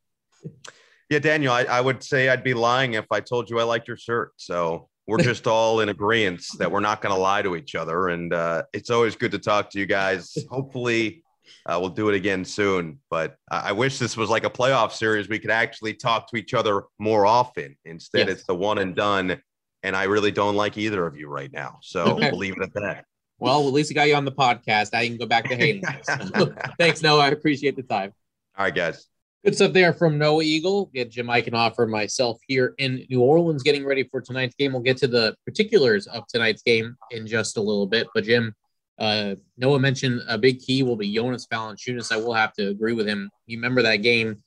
Yeah, 1.13 1.19
Daniel, 1.19 1.53
I, 1.53 1.61
I 1.65 1.79
would 1.79 2.01
say 2.01 2.29
I'd 2.29 2.43
be 2.43 2.55
lying 2.55 2.95
if 2.95 3.05
I 3.11 3.19
told 3.19 3.47
you 3.47 3.59
I 3.59 3.63
liked 3.63 3.87
your 3.87 3.97
shirt. 3.97 4.31
So 4.37 4.89
we're 5.05 5.17
just 5.21 5.45
all 5.45 5.81
in 5.81 5.89
agreement 5.89 6.43
that 6.57 6.71
we're 6.71 6.79
not 6.79 7.03
going 7.03 7.13
to 7.13 7.21
lie 7.21 7.43
to 7.43 7.55
each 7.55 7.75
other. 7.75 8.09
And 8.09 8.33
uh, 8.33 8.63
it's 8.73 8.89
always 8.89 9.15
good 9.15 9.31
to 9.33 9.37
talk 9.37 9.69
to 9.71 9.79
you 9.79 9.85
guys. 9.85 10.35
Hopefully, 10.49 11.23
uh, 11.67 11.77
we'll 11.79 11.91
do 11.91 12.09
it 12.09 12.15
again 12.15 12.43
soon. 12.43 12.99
But 13.11 13.35
I 13.51 13.73
wish 13.73 13.99
this 13.99 14.17
was 14.17 14.31
like 14.31 14.43
a 14.43 14.49
playoff 14.49 14.91
series. 14.91 15.29
We 15.29 15.37
could 15.37 15.51
actually 15.51 15.93
talk 15.93 16.31
to 16.31 16.35
each 16.35 16.55
other 16.55 16.85
more 16.97 17.27
often. 17.27 17.77
Instead, 17.85 18.27
yes. 18.27 18.37
it's 18.37 18.47
the 18.47 18.55
one 18.55 18.79
and 18.79 18.95
done. 18.95 19.39
And 19.83 19.95
I 19.95 20.05
really 20.05 20.31
don't 20.31 20.55
like 20.55 20.79
either 20.79 21.05
of 21.05 21.15
you 21.15 21.27
right 21.27 21.53
now. 21.53 21.77
So 21.83 22.15
we'll 22.19 22.37
leave 22.37 22.57
it 22.57 22.63
at 22.63 22.73
that. 22.73 23.05
Well, 23.37 23.67
at 23.67 23.73
least 23.73 23.91
I 23.91 23.93
got 23.93 24.07
you 24.07 24.15
on 24.15 24.25
the 24.25 24.31
podcast. 24.31 24.95
I 24.95 25.07
can 25.07 25.17
go 25.17 25.27
back 25.27 25.47
to 25.49 25.55
hating 25.55 25.83
Thanks, 26.79 27.03
Noah. 27.03 27.25
I 27.25 27.27
appreciate 27.27 27.75
the 27.75 27.83
time. 27.83 28.13
All 28.57 28.65
right, 28.65 28.73
guys. 28.73 29.05
Good 29.43 29.55
stuff 29.55 29.73
there 29.73 29.91
from 29.91 30.17
Noah 30.17 30.43
Eagle. 30.43 30.85
Get 30.93 31.11
Jim 31.11 31.27
Eichenhofer 31.27 31.89
myself 31.89 32.39
here 32.47 32.75
in 32.77 33.05
New 33.09 33.19
Orleans 33.19 33.61
getting 33.61 33.83
ready 33.83 34.03
for 34.03 34.21
tonight's 34.21 34.55
game. 34.55 34.71
We'll 34.71 34.81
get 34.81 34.95
to 34.97 35.07
the 35.07 35.35
particulars 35.45 36.07
of 36.07 36.25
tonight's 36.27 36.61
game 36.61 36.95
in 37.11 37.27
just 37.27 37.57
a 37.57 37.61
little 37.61 37.85
bit. 37.85 38.07
But 38.15 38.23
Jim, 38.23 38.55
uh, 38.99 39.35
Noah 39.57 39.79
mentioned 39.79 40.21
a 40.29 40.37
big 40.37 40.59
key 40.59 40.81
will 40.81 40.95
be 40.95 41.13
Jonas 41.13 41.45
Valanciunas. 41.51 42.09
I 42.09 42.15
will 42.15 42.33
have 42.33 42.53
to 42.53 42.69
agree 42.69 42.93
with 42.93 43.05
him. 43.05 43.29
You 43.45 43.57
remember 43.57 43.81
that 43.81 43.97
game 43.97 44.41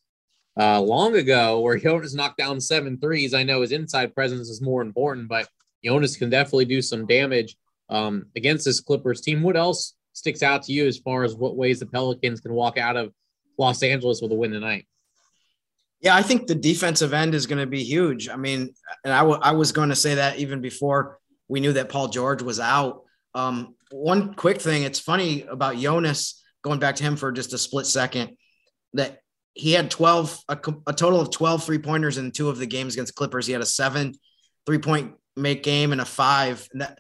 uh, 0.59 0.81
long 0.81 1.15
ago 1.15 1.61
where 1.61 1.77
Jonas 1.79 2.15
knocked 2.15 2.39
down 2.39 2.59
seven 2.59 2.99
threes. 2.99 3.35
I 3.35 3.43
know 3.43 3.61
his 3.61 3.73
inside 3.73 4.15
presence 4.15 4.49
is 4.49 4.63
more 4.63 4.81
important, 4.81 5.29
but 5.29 5.47
Jonas 5.85 6.17
can 6.17 6.31
definitely 6.31 6.65
do 6.65 6.81
some 6.81 7.05
damage 7.05 7.55
um, 7.91 8.29
against 8.35 8.65
this 8.65 8.81
Clippers 8.81 9.21
team. 9.21 9.43
What 9.43 9.59
else 9.59 9.93
sticks 10.15 10.43
out 10.43 10.63
to 10.63 10.73
you 10.73 10.87
as 10.87 10.97
far 10.97 11.23
as 11.23 11.35
what 11.35 11.59
ways 11.59 11.81
the 11.81 11.87
Pelicans 11.87 12.41
can 12.41 12.55
walk 12.55 12.79
out 12.79 12.97
of 12.97 13.13
Los 13.59 13.83
Angeles 13.83 14.21
with 14.21 14.33
a 14.33 14.35
win 14.35 14.53
tonight? 14.53 14.87
Yeah, 16.01 16.15
I 16.15 16.23
think 16.23 16.47
the 16.47 16.55
defensive 16.55 17.13
end 17.13 17.35
is 17.35 17.47
going 17.47 17.59
to 17.59 17.67
be 17.67 17.83
huge. 17.83 18.29
I 18.29 18.37
mean, 18.37 18.75
and 19.05 19.13
I, 19.13 19.21
w- 19.21 19.41
I 19.43 19.53
was 19.53 19.73
going 19.73 19.89
to 19.89 19.97
say 19.97 20.17
that 20.17 20.39
even 20.39 20.61
before 20.61 21.19
we 21.49 21.61
knew 21.61 21.73
that 21.73 21.89
Paul 21.89 22.09
George 22.09 22.43
was 22.43 22.61
out. 22.61 23.03
Um, 23.35 23.75
one 23.91 24.35
quick 24.35 24.61
thing, 24.61 24.83
it's 24.83 25.01
funny 25.01 25.43
about 25.43 25.77
Jonas 25.77 26.43
going 26.63 26.81
back 26.81 26.97
to 26.97 27.05
him 27.05 27.17
for 27.17 27.33
just 27.33 27.53
a 27.53 27.59
split 27.59 27.87
second 27.87 28.37
that 28.93 29.21
he 29.55 29.73
had 29.73 29.91
12 29.91 30.39
a, 30.49 30.59
a 30.87 30.93
total 30.93 31.21
of 31.21 31.31
12 31.31 31.65
three 31.65 31.79
pointers 31.79 32.19
in 32.19 32.31
two 32.31 32.49
of 32.49 32.59
the 32.59 32.67
games 32.67 32.95
against 32.95 33.15
Clippers. 33.15 33.47
He 33.47 33.53
had 33.53 33.63
a 33.63 33.67
seven 33.67 34.15
three 34.67 34.79
point 34.79 35.15
make 35.35 35.63
game 35.63 35.93
and 35.93 36.01
a 36.01 36.05
five. 36.05 36.69
And 36.73 36.83
that 36.83 36.99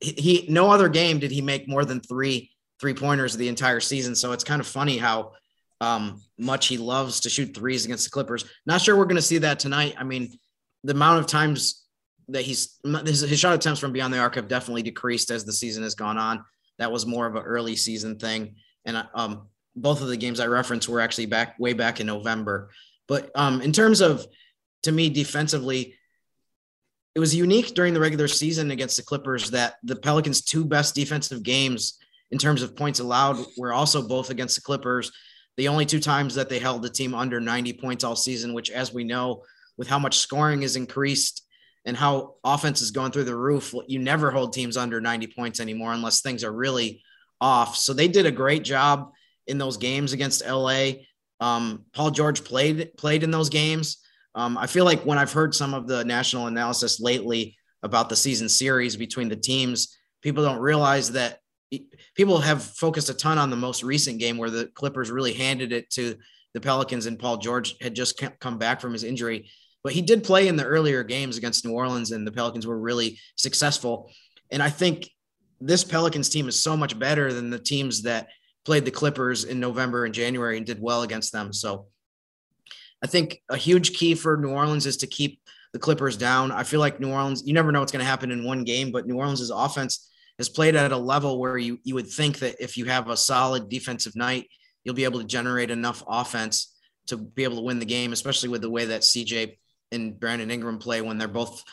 he 0.00 0.46
no 0.48 0.70
other 0.70 0.88
game 0.88 1.18
did 1.18 1.32
he 1.32 1.40
make 1.40 1.68
more 1.68 1.84
than 1.84 2.00
three 2.00 2.52
three 2.80 2.94
pointers 2.94 3.36
the 3.36 3.48
entire 3.48 3.80
season. 3.80 4.14
So 4.14 4.32
it's 4.32 4.44
kind 4.44 4.60
of 4.60 4.66
funny 4.66 4.96
how 4.96 5.32
um, 5.80 6.22
much 6.38 6.66
he 6.66 6.78
loves 6.78 7.20
to 7.20 7.30
shoot 7.30 7.54
threes 7.54 7.84
against 7.84 8.04
the 8.04 8.10
Clippers. 8.10 8.44
Not 8.66 8.80
sure 8.80 8.96
we're 8.96 9.04
going 9.04 9.16
to 9.16 9.22
see 9.22 9.38
that 9.38 9.58
tonight. 9.58 9.94
I 9.98 10.04
mean, 10.04 10.38
the 10.84 10.92
amount 10.92 11.20
of 11.20 11.26
times 11.26 11.84
that 12.28 12.42
he's 12.42 12.78
his, 12.84 13.38
shot 13.38 13.54
attempts 13.54 13.80
from 13.80 13.92
beyond 13.92 14.12
the 14.12 14.18
arc 14.18 14.34
have 14.34 14.48
definitely 14.48 14.82
decreased 14.82 15.30
as 15.30 15.44
the 15.44 15.52
season 15.52 15.82
has 15.82 15.94
gone 15.94 16.18
on. 16.18 16.44
That 16.78 16.92
was 16.92 17.06
more 17.06 17.26
of 17.26 17.34
an 17.36 17.42
early 17.42 17.74
season 17.74 18.18
thing, 18.18 18.56
and 18.84 19.04
um, 19.14 19.48
both 19.74 20.02
of 20.02 20.08
the 20.08 20.16
games 20.16 20.40
I 20.40 20.46
referenced 20.46 20.88
were 20.88 21.00
actually 21.00 21.26
back 21.26 21.58
way 21.58 21.72
back 21.72 22.00
in 22.00 22.06
November. 22.06 22.70
But 23.08 23.30
um, 23.34 23.62
in 23.62 23.72
terms 23.72 24.00
of 24.00 24.26
to 24.82 24.92
me 24.92 25.08
defensively, 25.10 25.94
it 27.14 27.20
was 27.20 27.34
unique 27.34 27.74
during 27.74 27.94
the 27.94 28.00
regular 28.00 28.28
season 28.28 28.70
against 28.70 28.96
the 28.96 29.02
Clippers 29.02 29.50
that 29.50 29.76
the 29.82 29.96
Pelicans' 29.96 30.42
two 30.42 30.64
best 30.64 30.94
defensive 30.94 31.42
games 31.42 31.98
in 32.30 32.38
terms 32.38 32.62
of 32.62 32.76
points 32.76 33.00
allowed 33.00 33.44
were 33.56 33.72
also 33.72 34.06
both 34.06 34.30
against 34.30 34.54
the 34.54 34.60
Clippers. 34.60 35.10
The 35.58 35.66
only 35.66 35.86
two 35.86 35.98
times 35.98 36.36
that 36.36 36.48
they 36.48 36.60
held 36.60 36.82
the 36.82 36.88
team 36.88 37.16
under 37.16 37.40
90 37.40 37.72
points 37.74 38.04
all 38.04 38.14
season, 38.14 38.54
which, 38.54 38.70
as 38.70 38.94
we 38.94 39.02
know, 39.02 39.42
with 39.76 39.88
how 39.88 39.98
much 39.98 40.18
scoring 40.18 40.62
is 40.62 40.76
increased 40.76 41.42
and 41.84 41.96
how 41.96 42.36
offense 42.44 42.80
is 42.80 42.92
going 42.92 43.10
through 43.10 43.24
the 43.24 43.34
roof, 43.34 43.74
you 43.88 43.98
never 43.98 44.30
hold 44.30 44.52
teams 44.52 44.76
under 44.76 45.00
90 45.00 45.26
points 45.26 45.58
anymore 45.58 45.92
unless 45.92 46.20
things 46.20 46.44
are 46.44 46.52
really 46.52 47.02
off. 47.40 47.74
So 47.74 47.92
they 47.92 48.06
did 48.06 48.24
a 48.24 48.30
great 48.30 48.62
job 48.62 49.10
in 49.48 49.58
those 49.58 49.76
games 49.76 50.12
against 50.12 50.46
LA. 50.46 50.90
Um, 51.40 51.86
Paul 51.92 52.12
George 52.12 52.44
played 52.44 52.96
played 52.96 53.24
in 53.24 53.32
those 53.32 53.48
games. 53.48 53.98
Um, 54.36 54.56
I 54.56 54.68
feel 54.68 54.84
like 54.84 55.02
when 55.02 55.18
I've 55.18 55.32
heard 55.32 55.56
some 55.56 55.74
of 55.74 55.88
the 55.88 56.04
national 56.04 56.46
analysis 56.46 57.00
lately 57.00 57.56
about 57.82 58.08
the 58.08 58.16
season 58.16 58.48
series 58.48 58.94
between 58.94 59.28
the 59.28 59.34
teams, 59.34 59.96
people 60.22 60.44
don't 60.44 60.60
realize 60.60 61.10
that 61.12 61.40
people 62.18 62.40
have 62.40 62.64
focused 62.64 63.08
a 63.08 63.14
ton 63.14 63.38
on 63.38 63.48
the 63.48 63.56
most 63.56 63.84
recent 63.84 64.18
game 64.18 64.36
where 64.36 64.50
the 64.50 64.66
Clippers 64.74 65.08
really 65.08 65.32
handed 65.32 65.70
it 65.70 65.88
to 65.88 66.16
the 66.52 66.60
Pelicans 66.60 67.06
and 67.06 67.16
Paul 67.16 67.36
George 67.36 67.76
had 67.80 67.94
just 67.94 68.20
come 68.40 68.58
back 68.58 68.80
from 68.80 68.92
his 68.92 69.04
injury. 69.04 69.48
But 69.84 69.92
he 69.92 70.02
did 70.02 70.24
play 70.24 70.48
in 70.48 70.56
the 70.56 70.64
earlier 70.64 71.04
games 71.04 71.38
against 71.38 71.64
New 71.64 71.74
Orleans 71.74 72.10
and 72.10 72.26
the 72.26 72.32
Pelicans 72.32 72.66
were 72.66 72.76
really 72.76 73.20
successful. 73.36 74.10
And 74.50 74.60
I 74.60 74.68
think 74.68 75.08
this 75.60 75.84
Pelicans 75.84 76.28
team 76.28 76.48
is 76.48 76.60
so 76.60 76.76
much 76.76 76.98
better 76.98 77.32
than 77.32 77.50
the 77.50 77.58
teams 77.58 78.02
that 78.02 78.26
played 78.64 78.84
the 78.84 78.90
Clippers 78.90 79.44
in 79.44 79.60
November 79.60 80.04
and 80.04 80.12
January 80.12 80.56
and 80.56 80.66
did 80.66 80.82
well 80.82 81.02
against 81.02 81.32
them. 81.32 81.52
So 81.52 81.86
I 83.00 83.06
think 83.06 83.40
a 83.48 83.56
huge 83.56 83.96
key 83.96 84.16
for 84.16 84.36
New 84.36 84.50
Orleans 84.50 84.86
is 84.86 84.96
to 84.98 85.06
keep 85.06 85.40
the 85.72 85.78
Clippers 85.78 86.16
down. 86.16 86.50
I 86.50 86.64
feel 86.64 86.80
like 86.80 86.98
New 86.98 87.12
Orleans, 87.12 87.44
you 87.46 87.54
never 87.54 87.70
know 87.70 87.78
what's 87.78 87.92
going 87.92 88.04
to 88.04 88.10
happen 88.10 88.32
in 88.32 88.42
one 88.42 88.64
game, 88.64 88.90
but 88.90 89.06
New 89.06 89.18
Orleans' 89.18 89.50
offense 89.50 90.08
has 90.38 90.48
played 90.48 90.76
at 90.76 90.92
a 90.92 90.96
level 90.96 91.38
where 91.38 91.58
you 91.58 91.78
you 91.84 91.94
would 91.94 92.08
think 92.08 92.38
that 92.38 92.56
if 92.62 92.76
you 92.76 92.84
have 92.86 93.08
a 93.08 93.16
solid 93.16 93.68
defensive 93.68 94.16
night, 94.16 94.48
you'll 94.84 94.94
be 94.94 95.04
able 95.04 95.20
to 95.20 95.26
generate 95.26 95.70
enough 95.70 96.02
offense 96.06 96.74
to 97.08 97.16
be 97.16 97.44
able 97.44 97.56
to 97.56 97.62
win 97.62 97.78
the 97.78 97.86
game, 97.86 98.12
especially 98.12 98.48
with 98.48 98.62
the 98.62 98.70
way 98.70 98.86
that 98.86 99.02
CJ 99.02 99.56
and 99.92 100.18
Brandon 100.18 100.50
Ingram 100.50 100.78
play 100.78 101.00
when 101.00 101.18
they're 101.18 101.28
both 101.28 101.64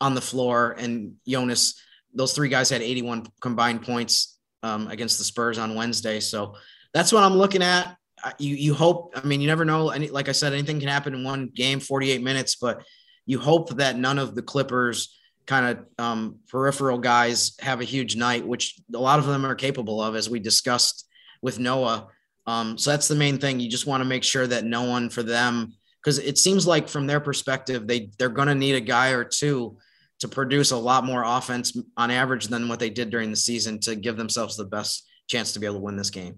on 0.00 0.14
the 0.14 0.20
floor. 0.20 0.74
And 0.78 1.14
Jonas, 1.26 1.80
those 2.14 2.34
three 2.34 2.48
guys 2.48 2.70
had 2.70 2.82
81 2.82 3.26
combined 3.40 3.82
points 3.82 4.38
um, 4.62 4.88
against 4.88 5.18
the 5.18 5.24
Spurs 5.24 5.58
on 5.58 5.74
Wednesday. 5.74 6.20
So 6.20 6.54
that's 6.94 7.12
what 7.12 7.24
I'm 7.24 7.34
looking 7.34 7.62
at. 7.62 7.96
You 8.38 8.54
you 8.54 8.72
hope. 8.72 9.14
I 9.16 9.26
mean, 9.26 9.40
you 9.40 9.48
never 9.48 9.64
know. 9.64 9.90
Any 9.90 10.08
like 10.08 10.28
I 10.28 10.32
said, 10.32 10.52
anything 10.52 10.78
can 10.78 10.88
happen 10.88 11.12
in 11.12 11.24
one 11.24 11.50
game, 11.52 11.80
48 11.80 12.22
minutes. 12.22 12.54
But 12.54 12.84
you 13.26 13.40
hope 13.40 13.76
that 13.76 13.98
none 13.98 14.18
of 14.18 14.36
the 14.36 14.42
Clippers 14.42 15.18
kind 15.46 15.66
of 15.66 16.04
um, 16.04 16.38
peripheral 16.48 16.98
guys 16.98 17.56
have 17.60 17.80
a 17.80 17.84
huge 17.84 18.16
night, 18.16 18.46
which 18.46 18.80
a 18.94 18.98
lot 18.98 19.18
of 19.18 19.26
them 19.26 19.44
are 19.44 19.54
capable 19.54 20.00
of, 20.00 20.14
as 20.14 20.30
we 20.30 20.38
discussed 20.38 21.08
with 21.42 21.58
Noah. 21.58 22.08
Um, 22.46 22.78
so 22.78 22.90
that's 22.90 23.08
the 23.08 23.14
main 23.14 23.38
thing. 23.38 23.60
You 23.60 23.70
just 23.70 23.86
want 23.86 24.00
to 24.02 24.08
make 24.08 24.24
sure 24.24 24.46
that 24.46 24.64
no 24.64 24.84
one 24.84 25.10
for 25.10 25.22
them, 25.22 25.74
because 26.00 26.18
it 26.18 26.38
seems 26.38 26.66
like 26.66 26.88
from 26.88 27.06
their 27.06 27.20
perspective, 27.20 27.86
they 27.86 28.10
they're 28.18 28.28
going 28.28 28.48
to 28.48 28.54
need 28.54 28.74
a 28.74 28.80
guy 28.80 29.10
or 29.10 29.24
two 29.24 29.76
to 30.20 30.28
produce 30.28 30.70
a 30.70 30.76
lot 30.76 31.04
more 31.04 31.24
offense 31.24 31.76
on 31.96 32.10
average 32.10 32.46
than 32.46 32.68
what 32.68 32.78
they 32.78 32.90
did 32.90 33.10
during 33.10 33.30
the 33.30 33.36
season 33.36 33.80
to 33.80 33.96
give 33.96 34.16
themselves 34.16 34.56
the 34.56 34.64
best 34.64 35.08
chance 35.28 35.52
to 35.52 35.60
be 35.60 35.66
able 35.66 35.76
to 35.76 35.82
win 35.82 35.96
this 35.96 36.10
game. 36.10 36.36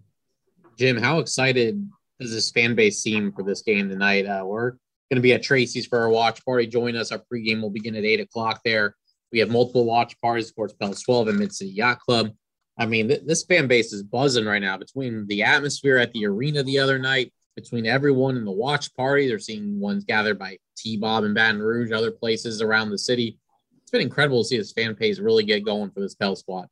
Jim, 0.79 0.97
how 0.97 1.19
excited 1.19 1.87
does 2.19 2.33
this 2.33 2.51
fan 2.51 2.75
base 2.75 3.01
seem 3.01 3.33
for 3.33 3.43
this 3.43 3.63
game 3.63 3.89
tonight? 3.89 4.27
Uh, 4.27 4.45
we're 4.47 4.73
going 5.11 5.17
to 5.17 5.23
be 5.23 5.33
at 5.33 5.43
Tracy's 5.43 5.87
for 5.87 6.01
our 6.01 6.09
watch 6.09 6.45
party. 6.45 6.67
Join 6.67 6.97
us. 6.97 7.13
Our 7.13 7.23
pregame 7.33 7.61
will 7.61 7.71
begin 7.71 7.97
at 7.97 8.05
eight 8.05 8.21
o'clock 8.21 8.61
there. 8.65 8.97
We 9.33 9.39
have 9.41 9.51
multiple 9.51 9.85
watch 9.85 10.19
parties, 10.21 10.49
of 10.49 10.57
course, 10.57 10.73
Pels 10.73 11.03
12 11.03 11.29
and 11.29 11.39
Mid 11.39 11.53
City 11.53 11.71
Yacht 11.71 12.01
Club. 12.01 12.31
I 12.79 12.87
mean, 12.87 13.09
th- 13.09 13.23
this 13.27 13.45
fan 13.45 13.67
base 13.67 13.93
is 13.93 14.03
buzzing 14.03 14.47
right 14.47 14.63
now 14.63 14.77
between 14.77 15.27
the 15.27 15.43
atmosphere 15.43 15.99
at 15.99 16.13
the 16.13 16.27
arena 16.27 16.63
the 16.63 16.79
other 16.79 16.99
night, 16.99 17.33
between 17.57 17.87
everyone 17.87 18.37
in 18.37 18.45
the 18.45 18.53
watch 18.53 18.95
party. 18.95 19.29
They're 19.29 19.39
seeing 19.39 19.79
ones 19.81 20.05
gathered 20.05 20.39
by 20.39 20.59
T 20.77 20.97
Bob 20.97 21.25
and 21.25 21.35
Baton 21.35 21.61
Rouge, 21.61 21.93
other 21.93 22.11
places 22.11 22.63
around 22.63 22.91
the 22.91 22.99
city. 22.99 23.39
It's 23.83 23.91
been 23.91 24.01
incredible 24.01 24.43
to 24.43 24.49
see 24.49 24.59
this 24.59 24.73
fan 24.73 24.97
base 24.99 25.19
really 25.19 25.45
get 25.45 25.65
going 25.65 25.91
for 25.91 26.01
this 26.01 26.15
Pel 26.15 26.37
squad. 26.37 26.69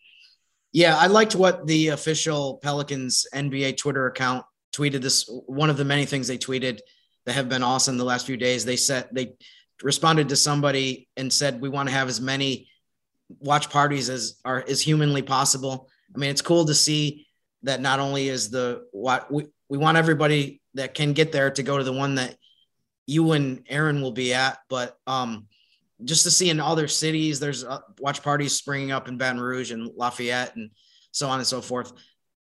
Yeah, 0.72 0.96
I 0.96 1.06
liked 1.06 1.34
what 1.34 1.66
the 1.66 1.88
official 1.88 2.58
Pelicans 2.62 3.26
NBA 3.34 3.76
Twitter 3.76 4.06
account 4.06 4.44
tweeted. 4.74 5.02
This 5.02 5.28
one 5.46 5.68
of 5.68 5.76
the 5.76 5.84
many 5.84 6.06
things 6.06 6.26
they 6.26 6.38
tweeted 6.38 6.80
that 7.26 7.32
have 7.32 7.48
been 7.48 7.62
awesome 7.62 7.96
the 7.96 8.04
last 8.04 8.26
few 8.26 8.36
days. 8.36 8.64
They 8.64 8.76
said 8.76 9.08
they 9.12 9.34
responded 9.82 10.28
to 10.28 10.36
somebody 10.36 11.08
and 11.16 11.32
said 11.32 11.60
we 11.60 11.68
want 11.68 11.88
to 11.88 11.94
have 11.94 12.08
as 12.08 12.20
many 12.20 12.68
watch 13.40 13.70
parties 13.70 14.08
as 14.08 14.40
are 14.44 14.64
as 14.68 14.80
humanly 14.80 15.22
possible. 15.22 15.88
I 16.14 16.18
mean, 16.18 16.30
it's 16.30 16.42
cool 16.42 16.64
to 16.66 16.74
see 16.74 17.26
that 17.62 17.80
not 17.80 18.00
only 18.00 18.28
is 18.28 18.50
the 18.50 18.86
what 18.92 19.32
we, 19.32 19.46
we 19.68 19.78
want 19.78 19.96
everybody 19.96 20.60
that 20.74 20.94
can 20.94 21.12
get 21.12 21.32
there 21.32 21.50
to 21.50 21.62
go 21.62 21.78
to 21.78 21.84
the 21.84 21.92
one 21.92 22.16
that 22.16 22.36
you 23.06 23.32
and 23.32 23.64
Aaron 23.68 24.00
will 24.00 24.12
be 24.12 24.34
at, 24.34 24.58
but 24.68 24.96
um, 25.06 25.46
just 26.04 26.24
to 26.24 26.30
see 26.30 26.50
in 26.50 26.60
other 26.60 26.88
cities, 26.88 27.40
there's 27.40 27.64
uh, 27.64 27.80
watch 27.98 28.22
parties 28.22 28.54
springing 28.54 28.92
up 28.92 29.08
in 29.08 29.16
Baton 29.16 29.40
Rouge 29.40 29.70
and 29.70 29.90
Lafayette 29.96 30.56
and 30.56 30.70
so 31.10 31.28
on 31.28 31.38
and 31.38 31.46
so 31.46 31.60
forth. 31.60 31.92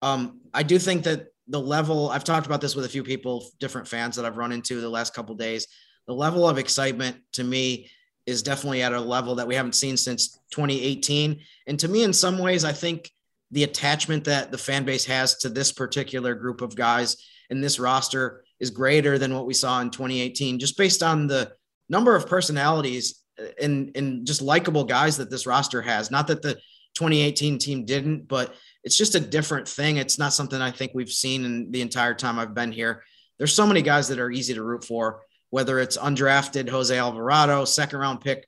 Um, 0.01 0.41
I 0.53 0.63
do 0.63 0.79
think 0.79 1.03
that 1.03 1.27
the 1.51 1.59
level 1.59 2.09
I've 2.09 2.23
talked 2.23 2.47
about 2.47 2.61
this 2.61 2.75
with 2.75 2.85
a 2.85 2.89
few 2.89 3.03
people, 3.03 3.45
different 3.59 3.87
fans 3.87 4.15
that 4.15 4.25
I've 4.25 4.37
run 4.37 4.51
into 4.51 4.81
the 4.81 4.89
last 4.89 5.13
couple 5.13 5.35
days 5.35 5.67
the 6.07 6.13
level 6.13 6.47
of 6.47 6.57
excitement 6.57 7.17
to 7.33 7.43
me 7.43 7.89
is 8.25 8.43
definitely 8.43 8.81
at 8.81 8.93
a 8.93 8.99
level 8.99 9.35
that 9.35 9.47
we 9.47 9.55
haven't 9.55 9.75
seen 9.75 9.97
since 9.97 10.39
2018. 10.51 11.39
And 11.67 11.79
to 11.79 11.87
me, 11.87 12.03
in 12.03 12.13
some 12.13 12.37
ways, 12.37 12.63
I 12.63 12.71
think 12.71 13.11
the 13.51 13.63
attachment 13.63 14.23
that 14.25 14.51
the 14.51 14.57
fan 14.57 14.85
base 14.85 15.05
has 15.05 15.37
to 15.37 15.49
this 15.49 15.71
particular 15.71 16.35
group 16.35 16.61
of 16.61 16.75
guys 16.75 17.17
in 17.49 17.61
this 17.61 17.79
roster 17.79 18.43
is 18.59 18.69
greater 18.69 19.17
than 19.17 19.33
what 19.33 19.45
we 19.45 19.53
saw 19.53 19.81
in 19.81 19.89
2018, 19.89 20.59
just 20.59 20.77
based 20.77 21.03
on 21.03 21.27
the 21.27 21.51
number 21.89 22.15
of 22.15 22.27
personalities 22.27 23.23
uh, 23.39 23.45
and, 23.61 23.91
and 23.95 24.25
just 24.25 24.41
likable 24.41 24.83
guys 24.83 25.17
that 25.17 25.29
this 25.29 25.47
roster 25.47 25.81
has. 25.81 26.11
Not 26.11 26.27
that 26.27 26.41
the 26.41 26.55
2018 26.95 27.57
team 27.57 27.85
didn't, 27.85 28.27
but 28.27 28.53
it's 28.83 28.97
just 28.97 29.15
a 29.15 29.19
different 29.19 29.67
thing. 29.67 29.97
It's 29.97 30.17
not 30.17 30.33
something 30.33 30.61
I 30.61 30.71
think 30.71 30.91
we've 30.93 31.11
seen 31.11 31.45
in 31.45 31.71
the 31.71 31.81
entire 31.81 32.13
time 32.13 32.39
I've 32.39 32.53
been 32.53 32.71
here. 32.71 33.03
There's 33.37 33.53
so 33.53 33.65
many 33.65 33.81
guys 33.81 34.07
that 34.09 34.19
are 34.19 34.31
easy 34.31 34.53
to 34.53 34.63
root 34.63 34.83
for 34.83 35.21
whether 35.51 35.79
it's 35.79 35.97
undrafted 35.97 36.69
Jose 36.69 36.97
Alvarado, 36.97 37.65
second 37.65 37.99
round 37.99 38.21
pick 38.21 38.47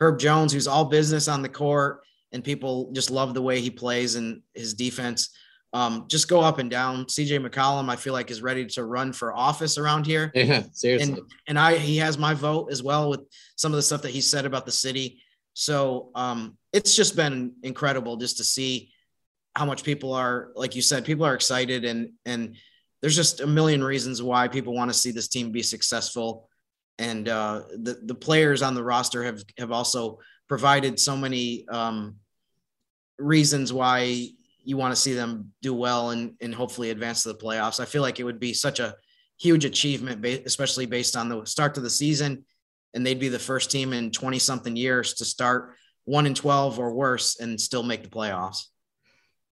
Herb 0.00 0.18
Jones, 0.18 0.52
who's 0.52 0.66
all 0.66 0.86
business 0.86 1.28
on 1.28 1.42
the 1.42 1.48
court, 1.48 2.02
and 2.32 2.42
people 2.42 2.90
just 2.92 3.10
love 3.10 3.34
the 3.34 3.42
way 3.42 3.60
he 3.60 3.70
plays 3.70 4.14
and 4.14 4.40
his 4.54 4.74
defense. 4.74 5.30
Um, 5.72 6.06
just 6.08 6.28
go 6.28 6.40
up 6.40 6.58
and 6.58 6.70
down. 6.70 7.06
CJ 7.06 7.44
McCollum, 7.44 7.88
I 7.88 7.96
feel 7.96 8.12
like, 8.12 8.30
is 8.30 8.42
ready 8.42 8.64
to 8.66 8.84
run 8.84 9.12
for 9.12 9.34
office 9.34 9.76
around 9.76 10.06
here. 10.06 10.30
Yeah, 10.34 10.62
seriously. 10.72 11.14
And, 11.14 11.20
and 11.48 11.58
I, 11.58 11.76
he 11.76 11.96
has 11.96 12.16
my 12.16 12.32
vote 12.32 12.70
as 12.70 12.82
well 12.82 13.10
with 13.10 13.20
some 13.56 13.72
of 13.72 13.76
the 13.76 13.82
stuff 13.82 14.02
that 14.02 14.12
he 14.12 14.20
said 14.20 14.46
about 14.46 14.66
the 14.66 14.72
city. 14.72 15.20
So 15.52 16.10
um, 16.14 16.56
it's 16.72 16.94
just 16.94 17.16
been 17.16 17.54
incredible 17.64 18.16
just 18.16 18.36
to 18.36 18.44
see 18.44 18.92
how 19.54 19.64
much 19.64 19.84
people 19.84 20.12
are, 20.12 20.50
like 20.54 20.74
you 20.74 20.82
said, 20.82 21.04
people 21.04 21.24
are 21.24 21.34
excited 21.34 21.84
and 21.84 22.10
and 22.24 22.56
there's 23.00 23.16
just 23.16 23.40
a 23.40 23.46
million 23.46 23.84
reasons 23.84 24.22
why 24.22 24.48
people 24.48 24.74
want 24.74 24.90
to 24.90 24.96
see 24.96 25.10
this 25.10 25.28
team 25.28 25.52
be 25.52 25.62
successful. 25.62 26.48
And 26.98 27.28
uh, 27.28 27.62
the 27.70 28.00
the 28.02 28.14
players 28.14 28.62
on 28.62 28.74
the 28.74 28.82
roster 28.82 29.22
have 29.24 29.44
have 29.58 29.72
also 29.72 30.18
provided 30.48 30.98
so 30.98 31.16
many 31.16 31.68
um, 31.68 32.16
reasons 33.18 33.72
why 33.72 34.28
you 34.64 34.76
want 34.76 34.92
to 34.92 35.00
see 35.00 35.12
them 35.12 35.52
do 35.60 35.74
well 35.74 36.10
and 36.10 36.34
and 36.40 36.54
hopefully 36.54 36.90
advance 36.90 37.22
to 37.22 37.28
the 37.30 37.38
playoffs. 37.38 37.80
I 37.80 37.84
feel 37.84 38.02
like 38.02 38.20
it 38.20 38.24
would 38.24 38.40
be 38.40 38.54
such 38.54 38.80
a 38.80 38.94
huge 39.38 39.64
achievement, 39.64 40.24
especially 40.46 40.86
based 40.86 41.16
on 41.16 41.28
the 41.28 41.44
start 41.44 41.74
to 41.74 41.80
the 41.80 41.90
season, 41.90 42.44
and 42.94 43.04
they'd 43.04 43.20
be 43.20 43.28
the 43.28 43.38
first 43.38 43.70
team 43.70 43.92
in 43.92 44.10
20 44.10 44.38
something 44.38 44.76
years 44.76 45.14
to 45.14 45.24
start 45.24 45.74
one 46.04 46.26
in 46.26 46.34
12 46.34 46.78
or 46.78 46.94
worse 46.94 47.40
and 47.40 47.60
still 47.60 47.82
make 47.82 48.02
the 48.02 48.08
playoffs. 48.08 48.66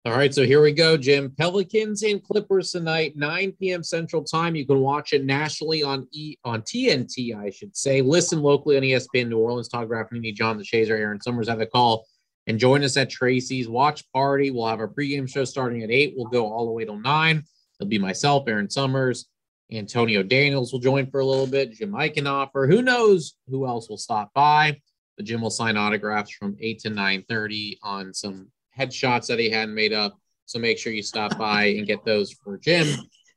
All 0.06 0.12
right, 0.12 0.34
so 0.34 0.44
here 0.46 0.62
we 0.62 0.72
go, 0.72 0.96
Jim. 0.96 1.30
Pelicans 1.36 2.02
and 2.04 2.24
Clippers 2.24 2.72
tonight, 2.72 3.16
9 3.16 3.52
p.m. 3.60 3.82
Central 3.82 4.24
Time. 4.24 4.56
You 4.56 4.64
can 4.64 4.80
watch 4.80 5.12
it 5.12 5.26
nationally 5.26 5.82
on 5.82 6.08
E 6.10 6.36
on 6.42 6.62
TNT, 6.62 7.36
I 7.36 7.50
should 7.50 7.76
say. 7.76 8.00
Listen 8.00 8.40
locally 8.40 8.78
on 8.78 8.82
ESPN 8.82 9.28
New 9.28 9.36
Orleans. 9.36 9.68
Todd 9.68 9.90
Graffagnini, 9.90 10.34
John 10.34 10.58
DeShazier, 10.58 10.98
Aaron 10.98 11.20
Summers 11.20 11.50
have 11.50 11.60
a 11.60 11.66
call. 11.66 12.06
And 12.46 12.58
join 12.58 12.82
us 12.82 12.96
at 12.96 13.10
Tracy's 13.10 13.68
Watch 13.68 14.10
Party. 14.10 14.50
We'll 14.50 14.68
have 14.68 14.80
our 14.80 14.88
pregame 14.88 15.28
show 15.28 15.44
starting 15.44 15.82
at 15.82 15.90
8. 15.90 16.14
We'll 16.16 16.28
go 16.28 16.50
all 16.50 16.64
the 16.64 16.72
way 16.72 16.86
till 16.86 16.98
9. 16.98 17.44
It'll 17.78 17.88
be 17.88 17.98
myself, 17.98 18.48
Aaron 18.48 18.70
Summers, 18.70 19.28
Antonio 19.70 20.22
Daniels 20.22 20.72
will 20.72 20.80
join 20.80 21.10
for 21.10 21.20
a 21.20 21.26
little 21.26 21.46
bit, 21.46 21.74
Jim 21.74 21.92
Eichenhofer. 21.92 22.70
Who 22.70 22.80
knows 22.80 23.34
who 23.48 23.66
else 23.66 23.90
will 23.90 23.98
stop 23.98 24.32
by? 24.32 24.80
The 25.18 25.24
Jim 25.24 25.42
will 25.42 25.50
sign 25.50 25.76
autographs 25.76 26.30
from 26.30 26.56
8 26.58 26.78
to 26.80 26.90
9.30 26.90 27.76
on 27.82 28.14
some 28.14 28.48
headshots 28.80 29.26
that 29.26 29.38
he 29.38 29.50
hadn't 29.50 29.74
made 29.74 29.92
up. 29.92 30.18
So 30.46 30.58
make 30.58 30.78
sure 30.78 30.92
you 30.92 31.02
stop 31.02 31.38
by 31.38 31.66
and 31.66 31.86
get 31.86 32.04
those 32.04 32.32
for 32.32 32.58
Jim. 32.58 32.86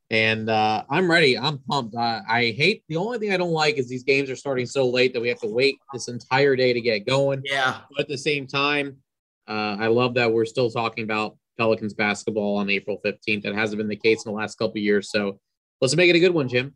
And 0.09 0.49
uh, 0.49 0.83
I'm 0.89 1.09
ready. 1.09 1.37
I'm 1.37 1.57
pumped. 1.57 1.95
Uh, 1.95 2.21
I 2.29 2.53
hate 2.55 2.83
the 2.87 2.97
only 2.97 3.17
thing 3.17 3.33
I 3.33 3.37
don't 3.37 3.51
like 3.51 3.77
is 3.77 3.89
these 3.89 4.03
games 4.03 4.29
are 4.29 4.35
starting 4.35 4.65
so 4.65 4.87
late 4.87 5.13
that 5.13 5.21
we 5.21 5.29
have 5.29 5.39
to 5.39 5.47
wait 5.47 5.77
this 5.91 6.07
entire 6.07 6.55
day 6.55 6.71
to 6.71 6.81
get 6.81 7.07
going. 7.07 7.41
Yeah. 7.43 7.79
But 7.89 8.01
at 8.01 8.07
the 8.09 8.17
same 8.17 8.45
time, 8.45 8.97
uh, 9.47 9.77
I 9.79 9.87
love 9.87 10.13
that 10.15 10.31
we're 10.31 10.45
still 10.45 10.69
talking 10.69 11.03
about 11.03 11.37
Pelicans 11.57 11.93
basketball 11.93 12.57
on 12.57 12.69
April 12.69 12.99
15th. 13.03 13.43
That 13.43 13.55
hasn't 13.55 13.77
been 13.77 13.87
the 13.87 13.95
case 13.95 14.25
in 14.25 14.31
the 14.31 14.37
last 14.37 14.57
couple 14.57 14.77
years. 14.77 15.09
So 15.09 15.39
let's 15.81 15.95
make 15.95 16.09
it 16.09 16.15
a 16.15 16.19
good 16.19 16.33
one, 16.33 16.47
Jim. 16.47 16.75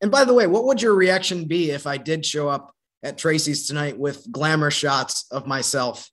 And 0.00 0.10
by 0.10 0.24
the 0.24 0.34
way, 0.34 0.46
what 0.46 0.64
would 0.64 0.82
your 0.82 0.94
reaction 0.94 1.44
be 1.44 1.70
if 1.70 1.86
I 1.86 1.96
did 1.96 2.26
show 2.26 2.48
up 2.48 2.74
at 3.02 3.16
Tracy's 3.16 3.66
tonight 3.66 3.96
with 3.96 4.30
glamour 4.32 4.70
shots 4.70 5.26
of 5.30 5.46
myself? 5.46 6.10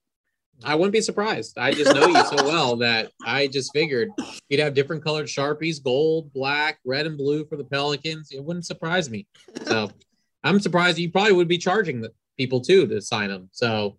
I 0.64 0.74
wouldn't 0.74 0.92
be 0.92 1.00
surprised. 1.00 1.58
I 1.58 1.72
just 1.72 1.94
know 1.94 2.06
you 2.06 2.24
so 2.24 2.44
well 2.44 2.76
that 2.76 3.12
I 3.24 3.46
just 3.46 3.72
figured 3.72 4.10
you'd 4.48 4.60
have 4.60 4.74
different 4.74 5.02
colored 5.02 5.26
Sharpies, 5.26 5.82
gold, 5.82 6.32
black, 6.32 6.78
red, 6.84 7.06
and 7.06 7.16
blue 7.16 7.44
for 7.46 7.56
the 7.56 7.64
Pelicans. 7.64 8.30
It 8.32 8.44
wouldn't 8.44 8.66
surprise 8.66 9.08
me. 9.10 9.26
So 9.64 9.90
I'm 10.44 10.60
surprised 10.60 10.98
you 10.98 11.10
probably 11.10 11.32
would 11.32 11.48
be 11.48 11.58
charging 11.58 12.00
the 12.00 12.12
people 12.36 12.60
too 12.60 12.86
to 12.86 13.00
sign 13.00 13.28
them. 13.28 13.48
So 13.52 13.96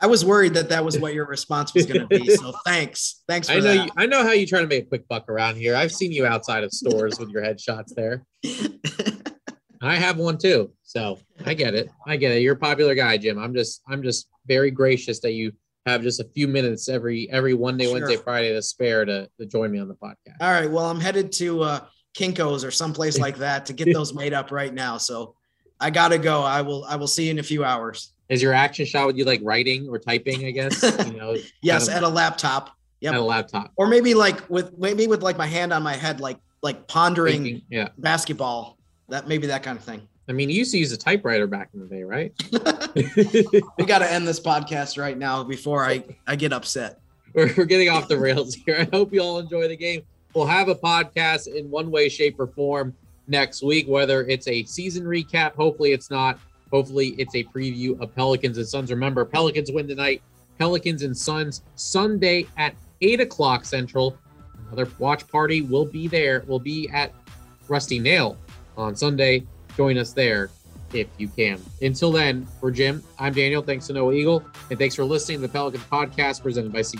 I 0.00 0.06
was 0.06 0.24
worried 0.24 0.54
that 0.54 0.68
that 0.70 0.84
was 0.84 0.98
what 0.98 1.14
your 1.14 1.26
response 1.26 1.72
was 1.74 1.86
going 1.86 2.00
to 2.00 2.06
be. 2.06 2.28
So 2.34 2.52
thanks, 2.66 3.22
thanks. 3.28 3.48
I 3.48 3.56
know 3.56 3.62
that. 3.62 3.86
you. 3.86 3.92
I 3.96 4.06
know 4.06 4.24
how 4.24 4.32
you 4.32 4.46
try 4.46 4.60
to 4.60 4.66
make 4.66 4.84
a 4.84 4.88
quick 4.88 5.06
buck 5.06 5.28
around 5.28 5.56
here. 5.56 5.76
I've 5.76 5.92
seen 5.92 6.10
you 6.10 6.26
outside 6.26 6.64
of 6.64 6.72
stores 6.72 7.20
with 7.20 7.30
your 7.30 7.42
headshots 7.42 7.94
there. 7.94 8.24
I 9.84 9.96
have 9.96 10.16
one 10.16 10.38
too, 10.38 10.72
so 10.82 11.18
I 11.44 11.54
get 11.54 11.74
it. 11.74 11.90
I 12.06 12.16
get 12.16 12.32
it. 12.32 12.42
You're 12.42 12.54
a 12.54 12.58
popular 12.58 12.94
guy, 12.94 13.16
Jim. 13.16 13.38
I'm 13.38 13.52
just, 13.54 13.82
I'm 13.88 14.02
just 14.02 14.28
very 14.46 14.70
gracious 14.70 15.20
that 15.20 15.32
you 15.32 15.52
have 15.86 16.02
just 16.02 16.20
a 16.20 16.24
few 16.24 16.48
minutes 16.48 16.88
every 16.88 17.28
every 17.30 17.54
one 17.54 17.76
day, 17.76 17.84
sure. 17.84 17.94
Wednesday, 17.94 18.16
Friday 18.16 18.52
to 18.52 18.62
spare 18.62 19.04
to, 19.04 19.28
to 19.38 19.46
join 19.46 19.70
me 19.70 19.78
on 19.78 19.88
the 19.88 19.94
podcast. 19.94 20.36
All 20.40 20.52
right. 20.52 20.70
Well, 20.70 20.86
I'm 20.86 21.00
headed 21.00 21.32
to 21.32 21.62
uh, 21.62 21.80
Kinko's 22.16 22.64
or 22.64 22.70
someplace 22.70 23.18
like 23.18 23.36
that 23.38 23.66
to 23.66 23.72
get 23.72 23.92
those 23.92 24.14
made 24.14 24.32
up 24.32 24.50
right 24.50 24.72
now. 24.72 24.98
So 24.98 25.34
I 25.80 25.90
gotta 25.90 26.18
go. 26.18 26.42
I 26.42 26.62
will. 26.62 26.84
I 26.84 26.96
will 26.96 27.08
see 27.08 27.24
you 27.24 27.30
in 27.32 27.38
a 27.38 27.42
few 27.42 27.64
hours. 27.64 28.12
Is 28.28 28.40
your 28.40 28.54
action 28.54 28.86
shot 28.86 29.06
would 29.06 29.18
you 29.18 29.24
like 29.24 29.40
writing 29.42 29.88
or 29.88 29.98
typing? 29.98 30.46
I 30.46 30.52
guess 30.52 30.82
you 31.06 31.16
know. 31.16 31.36
yes, 31.62 31.88
kind 31.88 31.98
of, 31.98 32.04
at 32.04 32.10
a 32.10 32.14
laptop. 32.14 32.70
Yeah, 33.00 33.10
At 33.10 33.16
a 33.16 33.22
laptop. 33.22 33.72
Or 33.76 33.88
maybe 33.88 34.14
like 34.14 34.48
with 34.48 34.78
maybe 34.78 35.08
with 35.08 35.22
like 35.22 35.36
my 35.36 35.46
hand 35.46 35.72
on 35.72 35.82
my 35.82 35.94
head, 35.94 36.20
like 36.20 36.38
like 36.62 36.86
pondering 36.86 37.42
Thinking, 37.42 37.62
yeah. 37.68 37.88
basketball. 37.98 38.78
That 39.08 39.26
maybe 39.26 39.48
that 39.48 39.64
kind 39.64 39.76
of 39.76 39.84
thing. 39.84 40.06
I 40.28 40.32
mean, 40.32 40.50
you 40.50 40.56
used 40.56 40.72
to 40.72 40.78
use 40.78 40.92
a 40.92 40.96
typewriter 40.96 41.46
back 41.46 41.70
in 41.74 41.80
the 41.80 41.86
day, 41.86 42.04
right? 42.04 42.32
we 43.78 43.84
got 43.84 43.98
to 43.98 44.10
end 44.10 44.26
this 44.26 44.38
podcast 44.38 44.96
right 45.00 45.18
now 45.18 45.42
before 45.42 45.84
I, 45.84 46.04
I 46.26 46.36
get 46.36 46.52
upset. 46.52 47.00
We're, 47.34 47.52
we're 47.56 47.64
getting 47.64 47.88
off 47.88 48.08
the 48.08 48.18
rails 48.18 48.54
here. 48.54 48.76
I 48.78 48.96
hope 48.96 49.12
you 49.12 49.20
all 49.20 49.38
enjoy 49.38 49.66
the 49.68 49.76
game. 49.76 50.02
We'll 50.34 50.46
have 50.46 50.68
a 50.68 50.74
podcast 50.74 51.48
in 51.48 51.70
one 51.70 51.90
way, 51.90 52.08
shape, 52.08 52.38
or 52.38 52.46
form 52.46 52.94
next 53.26 53.62
week, 53.62 53.88
whether 53.88 54.22
it's 54.22 54.46
a 54.48 54.64
season 54.64 55.04
recap. 55.04 55.54
Hopefully, 55.54 55.92
it's 55.92 56.10
not. 56.10 56.38
Hopefully, 56.70 57.14
it's 57.18 57.34
a 57.34 57.44
preview 57.44 58.00
of 58.00 58.14
Pelicans 58.14 58.58
and 58.58 58.66
Suns. 58.66 58.90
Remember, 58.90 59.24
Pelicans 59.24 59.70
win 59.72 59.88
tonight. 59.88 60.22
Pelicans 60.58 61.02
and 61.02 61.16
Suns 61.16 61.62
Sunday 61.74 62.46
at 62.56 62.74
8 63.00 63.20
o'clock 63.20 63.64
Central. 63.64 64.16
Another 64.66 64.90
watch 64.98 65.26
party 65.28 65.62
will 65.62 65.84
be 65.84 66.06
there. 66.06 66.44
Will 66.46 66.60
be 66.60 66.88
at 66.90 67.12
Rusty 67.68 67.98
Nail 67.98 68.38
on 68.76 68.96
Sunday 68.96 69.44
join 69.76 69.98
us 69.98 70.12
there 70.12 70.50
if 70.92 71.08
you 71.18 71.28
can. 71.28 71.60
Until 71.80 72.12
then, 72.12 72.46
for 72.60 72.70
Jim, 72.70 73.02
I'm 73.18 73.32
Daniel. 73.32 73.62
Thanks 73.62 73.86
to 73.86 73.92
Noah 73.92 74.12
Eagle, 74.12 74.44
and 74.70 74.78
thanks 74.78 74.94
for 74.94 75.04
listening 75.04 75.38
to 75.38 75.46
the 75.46 75.52
Pelican 75.52 75.80
podcast 75.90 76.42
presented 76.42 76.72
by 76.72 76.82
Sea. 76.82 76.98